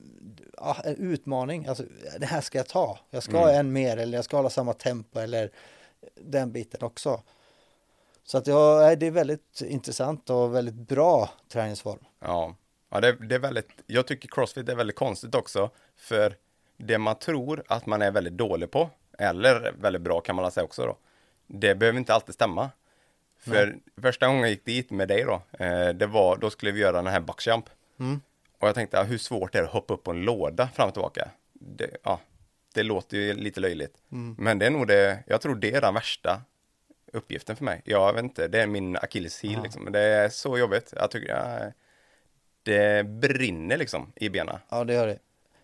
ja, 0.58 0.77
en 0.84 0.95
utmaning, 0.95 1.65
alltså 1.65 1.84
det 2.19 2.25
här 2.25 2.41
ska 2.41 2.58
jag 2.58 2.67
ta, 2.67 2.99
jag 3.10 3.23
ska 3.23 3.38
Mm. 3.38 3.60
en 3.60 3.71
mer 3.73 3.97
eller 3.97 4.17
jag 4.17 4.25
ska 4.25 4.38
hålla 4.38 4.49
samma 4.49 4.73
tempo 4.73 5.19
eller 5.19 5.51
den 6.15 6.51
biten 6.51 6.84
också. 6.84 7.21
Så 8.23 8.38
att 8.38 8.47
ja, 8.47 8.95
det 8.95 9.08
är 9.08 9.12
väldigt 9.12 9.62
intressant 9.62 10.30
och 10.30 10.56
väldigt 10.56 10.75
bra 10.75 11.30
träningsform. 11.49 11.99
ja. 12.19 12.56
ja 12.89 13.01
det, 13.01 13.27
det 13.27 13.36
är 13.36 13.39
väldigt, 13.39 13.69
jag 13.88 14.08
tycker 14.08 14.27
crossfit 14.27 14.69
är 14.69 14.75
väldigt 14.75 14.95
konstigt 14.95 15.36
också 15.36 15.69
för 15.95 16.36
det 16.77 16.97
man 16.97 17.15
tror 17.15 17.63
att 17.67 17.86
man 17.86 18.01
är 18.01 18.12
väldigt 18.12 18.38
dålig 18.38 18.71
på 18.71 18.89
eller 19.19 19.73
väldigt 19.82 20.01
bra 20.01 20.21
kan 20.21 20.36
man 20.36 20.51
säga 20.51 20.63
också 20.63 20.86
då. 20.86 20.97
Det 21.47 21.75
behöver 21.75 21.99
inte 21.99 22.13
alltid 22.13 22.36
stämma. 22.36 22.69
För 23.53 23.77
första 24.01 24.27
gången 24.27 24.41
jag 24.41 24.49
gick 24.49 24.65
dit 24.65 24.91
med 24.91 25.07
dig 25.07 25.23
då, 25.23 25.41
eh, 25.60 25.89
det 25.89 26.07
var, 26.07 26.38
då 26.38 26.49
skulle 26.49 26.71
vi 26.71 26.79
göra 26.79 27.01
den 27.01 27.13
här 27.13 27.19
boxjump. 27.19 27.65
Mm. 27.99 28.21
Och 28.60 28.67
jag 28.67 28.75
tänkte, 28.75 29.03
hur 29.03 29.17
svårt 29.17 29.55
är 29.55 29.60
det 29.60 29.67
att 29.67 29.73
hoppa 29.73 29.93
upp 29.93 30.03
på 30.03 30.12
en 30.12 30.21
låda 30.21 30.67
fram 30.67 30.88
och 30.88 30.93
tillbaka? 30.93 31.31
det, 31.60 31.97
ja, 32.03 32.19
det 32.73 32.83
låter 32.83 33.17
ju 33.17 33.33
lite 33.33 33.60
löjligt. 33.60 33.97
Men 34.38 34.60
det 34.60 34.65
är 34.65 34.69
nog 34.69 34.88
det, 34.88 35.23
jag 35.27 35.41
tror 35.41 35.55
det 35.55 35.73
är 35.73 35.81
den 35.81 35.93
värsta 35.93 36.41
uppgiften 37.13 37.55
för 37.55 37.63
mig. 37.63 37.81
Jag 37.86 38.13
vet 38.13 38.23
inte, 38.23 38.47
det 38.47 38.62
är 38.62 38.67
min 38.67 38.97
akilleshäl 38.97 39.63
liksom. 39.63 39.91
Det 39.91 39.99
är 39.99 40.29
så 40.29 40.57
jobbigt. 40.57 40.93
Jag 40.95 41.12
tycker, 41.12 41.29
ja, 41.29 41.71
det 42.63 43.05
brinner 43.05 43.77
liksom 43.77 44.12
i 44.15 44.29
benen. 44.29 44.60
Ja, 44.69 44.83
det 44.83 44.93
gör 44.93 45.07
det. 45.07 45.19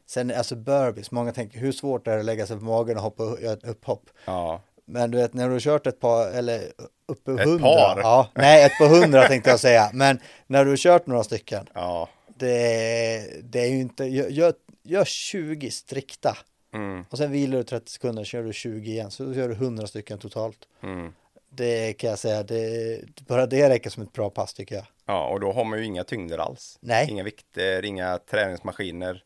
Sen 0.06 0.32
alltså 0.32 0.56
burpees, 0.56 1.12
många 1.12 1.32
tänker 1.32 1.60
hur 1.60 1.72
svårt 1.72 2.08
är 2.08 2.12
det 2.12 2.20
att 2.20 2.26
lägga 2.26 2.46
sig 2.46 2.58
på 2.58 2.64
magen 2.64 2.98
och 2.98 3.04
hoppa 3.04 3.24
och 3.24 3.42
göra 3.42 3.54
ett 3.54 3.64
upphopp. 3.64 4.10
Ja, 4.26 4.62
Men 4.86 5.12
du 5.12 5.18
vet 5.18 5.34
när 5.34 5.48
du 5.48 5.54
har 5.54 5.60
kört 5.60 5.88
ett 5.88 6.00
par, 6.00 6.28
eller 6.32 6.62
uppe 7.06 7.32
Ett 7.34 7.40
hundra. 7.48 7.64
par? 7.64 8.00
Ja, 8.02 8.30
nej 8.36 8.64
ett 8.66 8.78
par 8.78 8.88
hundra 8.88 9.28
tänkte 9.28 9.50
jag 9.50 9.60
säga. 9.60 9.90
Men 9.94 10.20
när 10.48 10.64
du 10.66 10.70
har 10.72 10.78
kört 10.78 11.08
några 11.08 11.24
stycken. 11.24 11.68
ja, 11.74 12.10
Det, 12.28 13.42
det 13.44 13.60
är 13.60 13.68
ju 13.68 13.80
inte, 13.80 14.06
gör, 14.06 14.28
gör, 14.30 14.54
gör 14.84 15.06
20 15.06 15.72
strikta. 15.72 16.38
mm, 16.74 17.06
Och 17.10 17.18
sen 17.18 17.32
vilar 17.32 17.58
du 17.58 17.64
30 17.64 17.92
sekunder, 17.92 18.24
kör 18.24 18.44
du 18.44 18.54
20 18.54 18.92
igen. 18.92 19.12
Så 19.12 19.24
då 19.26 19.34
gör 19.34 19.48
du 19.50 19.54
100 19.54 19.88
stycken 19.88 20.18
totalt. 20.20 20.58
mm. 20.84 21.14
Det 21.56 21.94
kan 21.94 22.10
jag 22.10 22.20
säga, 22.20 22.44
det, 22.44 23.00
bara 23.28 23.46
det 23.46 23.70
räcker 23.70 23.90
som 23.90 24.04
ett 24.04 24.14
bra 24.14 24.30
pass 24.30 24.54
tycker 24.54 24.76
jag. 24.76 24.86
Ja, 25.06 25.28
och 25.28 25.40
då 25.40 25.52
har 25.52 25.64
man 25.64 25.80
ju 25.80 25.86
inga 25.86 26.04
tyngder 26.04 26.38
alls. 26.38 26.78
Nej. 26.82 27.10
Inga 27.10 27.24
vikter, 27.24 27.86
inga 27.86 28.18
träningsmaskiner. 28.18 29.24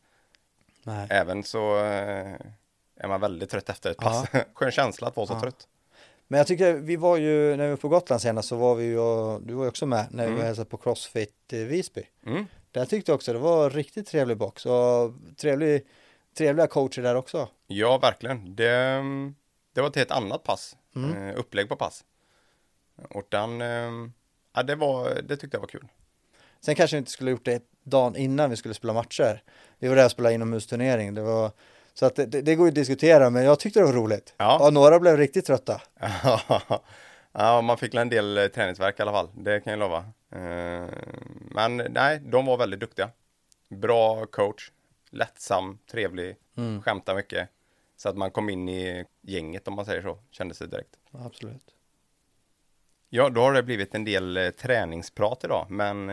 Nej. 0.82 1.06
Även 1.10 1.42
så 1.42 1.84
eh, 1.84 2.34
är 3.00 3.08
man 3.08 3.20
väldigt 3.20 3.50
trött 3.50 3.68
efter 3.68 3.90
ett 3.90 3.96
Ja. 4.00 4.04
pass. 4.08 4.28
Skön 4.54 4.70
känsla 4.70 5.06
att 5.08 5.16
vara 5.16 5.26
så 5.26 5.32
Ja. 5.32 5.40
trött. 5.40 5.68
Men 6.30 6.38
jag 6.38 6.46
tycker 6.46 6.72
vi 6.74 6.96
var 6.96 7.16
ju, 7.16 7.56
när 7.56 7.64
vi 7.64 7.70
var 7.70 7.76
på 7.76 7.88
Gotland 7.88 8.22
senast 8.22 8.48
så 8.48 8.56
var 8.56 8.74
vi 8.74 8.84
ju, 8.84 8.98
och 8.98 9.42
du 9.42 9.54
var 9.54 9.64
ju 9.64 9.68
också 9.68 9.86
med, 9.86 10.06
när 10.10 10.22
vi 10.24 10.28
Mm. 10.28 10.38
var 10.38 10.44
hälsade 10.46 10.70
på 10.70 10.76
Crossfit 10.76 11.34
i 11.52 11.64
Visby. 11.64 12.02
Mm. 12.26 12.46
Där 12.70 12.84
tyckte 12.84 13.10
jag 13.10 13.16
också 13.16 13.32
det 13.32 13.38
var 13.38 13.70
riktigt 13.70 14.06
trevlig 14.06 14.36
box 14.36 14.66
och 14.66 15.12
trevlig, 15.36 15.86
trevliga 16.38 16.66
coacher 16.66 17.02
där 17.02 17.14
också. 17.14 17.48
Ja, 17.66 17.98
verkligen. 17.98 18.56
Det, 18.56 19.02
det 19.74 19.80
var 19.80 19.88
ett 19.88 19.96
helt 19.96 20.10
annat 20.10 20.42
pass. 20.42 20.76
Mm. 20.96 21.28
Eh, 21.28 21.38
upplägg 21.38 21.68
på 21.68 21.76
pass. 21.76 22.04
Och 23.10 23.26
den, 23.28 23.60
eh, 23.60 24.10
ja, 24.54 24.62
det, 24.62 24.74
var, 24.74 25.22
det 25.22 25.36
tyckte 25.36 25.56
jag 25.56 25.60
var 25.60 25.68
kul. 25.68 25.88
Sen 26.60 26.74
kanske 26.74 26.96
vi 26.96 26.98
inte 26.98 27.10
skulle 27.10 27.30
gjort 27.30 27.44
det 27.44 27.62
dagen 27.82 28.16
innan 28.16 28.50
vi 28.50 28.56
skulle 28.56 28.74
spela 28.74 28.92
matcher. 28.92 29.42
Vi 29.78 29.88
var 29.88 29.96
där 29.96 30.04
och 30.04 30.10
spelade 30.10 30.34
inomhusturnering. 30.34 31.14
Det 31.14 31.22
var, 31.22 31.50
så 31.98 32.06
att 32.06 32.16
det, 32.16 32.26
det, 32.26 32.54
går 32.54 32.66
ju 32.66 32.68
att 32.68 32.74
diskutera, 32.74 33.30
men 33.30 33.44
jag 33.44 33.60
tyckte 33.60 33.80
det 33.80 33.86
var 33.86 33.92
roligt. 33.92 34.34
Ja. 34.36 34.66
Och 34.66 34.72
några 34.72 35.00
blev 35.00 35.16
riktigt 35.16 35.46
trötta. 35.46 35.82
ja, 37.32 37.60
man 37.60 37.78
fick 37.78 37.94
en 37.94 38.08
del 38.08 38.38
eh, 38.38 38.46
träningsverk 38.46 38.98
i 38.98 39.02
alla 39.02 39.12
fall. 39.12 39.28
Det 39.34 39.60
kan 39.60 39.70
jag 39.70 39.78
lova. 39.80 39.98
Eh, 40.32 40.86
Men 41.50 41.76
nej, 41.76 42.20
de 42.20 42.46
var 42.46 42.56
väldigt 42.56 42.80
duktiga. 42.80 43.10
Bra 43.68 44.26
coach, 44.26 44.70
lättsam, 45.10 45.78
trevlig, 45.90 46.36
Mm. 46.56 46.82
skämtar 46.82 47.14
mycket. 47.14 47.48
Så 47.96 48.08
att 48.08 48.16
man 48.16 48.30
kom 48.30 48.50
in 48.50 48.68
i 48.68 49.04
gänget 49.22 49.68
om 49.68 49.74
man 49.74 49.84
säger 49.84 50.02
så, 50.02 50.18
kändes 50.30 50.58
det 50.58 50.66
direkt. 50.66 50.96
Absolut. 51.12 51.74
Ja, 53.08 53.28
då 53.28 53.40
har 53.40 53.52
det 53.52 53.62
blivit 53.62 53.94
en 53.94 54.04
del 54.04 54.36
eh, 54.36 54.50
träningsprat 54.50 55.44
idag, 55.44 55.66
men 55.70 56.08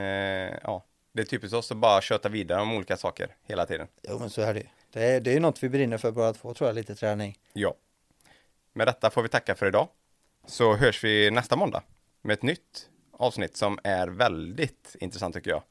ja, 0.63 0.85
det 1.11 1.21
är 1.21 1.25
typiskt 1.25 1.55
oss 1.55 1.71
att 1.71 1.77
bara 1.77 2.01
köta 2.01 2.29
vidare 2.29 2.61
om 2.61 2.73
olika 2.73 2.97
saker 2.97 3.35
hela 3.43 3.65
tiden. 3.65 3.87
Jo, 4.09 4.19
men 4.19 4.29
så 4.29 4.41
är 4.41 4.53
det. 4.53 4.63
Det 4.95 5.03
är, 5.05 5.19
det 5.19 5.33
är 5.33 5.39
något 5.39 5.63
vi 5.63 5.69
brinner 5.69 5.97
för 5.97 6.11
båda 6.11 6.33
två, 6.33 6.53
tror 6.53 6.67
jag, 6.69 6.75
lite 6.75 6.95
träning. 6.95 7.37
Ja. 7.53 7.73
Med 8.73 8.87
detta 8.87 9.09
får 9.09 9.21
vi 9.21 9.29
tacka 9.29 9.55
för 9.55 9.65
idag. 9.67 9.87
Så 10.47 10.75
hörs 10.75 11.03
vi 11.03 11.31
nästa 11.31 11.55
måndag 11.55 11.83
med 12.21 12.33
ett 12.33 12.41
nytt 12.43 12.89
avsnitt 13.11 13.57
som 13.57 13.79
är 13.83 14.07
väldigt 14.07 14.95
intressant 14.99 15.35
tycker 15.35 15.51
jag. 15.51 15.63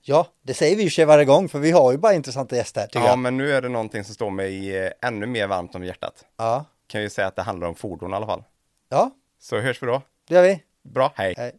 Ja, 0.00 0.26
det 0.42 0.54
säger 0.54 0.76
vi 0.76 0.82
ju 0.82 0.90
sig 0.90 1.04
varje 1.04 1.24
gång, 1.24 1.48
för 1.48 1.58
vi 1.58 1.70
har 1.70 1.92
ju 1.92 1.98
bara 1.98 2.14
intressanta 2.14 2.56
gäster 2.56 2.86
tycker 2.86 2.98
Ja, 3.00 3.06
jag. 3.08 3.18
men 3.18 3.36
nu 3.36 3.52
är 3.52 3.62
det 3.62 3.68
någonting 3.68 4.04
som 4.04 4.14
står 4.14 4.30
mig 4.30 4.76
eh, 4.76 4.92
ännu 5.02 5.26
mer 5.26 5.46
varmt 5.46 5.74
om 5.74 5.84
hjärtat. 5.84 6.24
Ja. 6.36 6.64
Kan 6.86 7.02
ju 7.02 7.10
säga 7.10 7.26
att 7.26 7.36
det 7.36 7.42
handlar 7.42 7.68
om 7.68 7.74
fordon 7.74 8.10
i 8.10 8.14
alla 8.14 8.26
fall. 8.26 8.44
ja, 8.88 9.10
Så 9.38 9.58
hörs 9.60 9.82
vi 9.82 9.86
då. 9.86 10.02
det 10.28 10.34
gör 10.34 10.42
vi. 10.42 10.62
Bra, 10.82 11.12
hej! 11.16 11.34
Hej. 11.36 11.52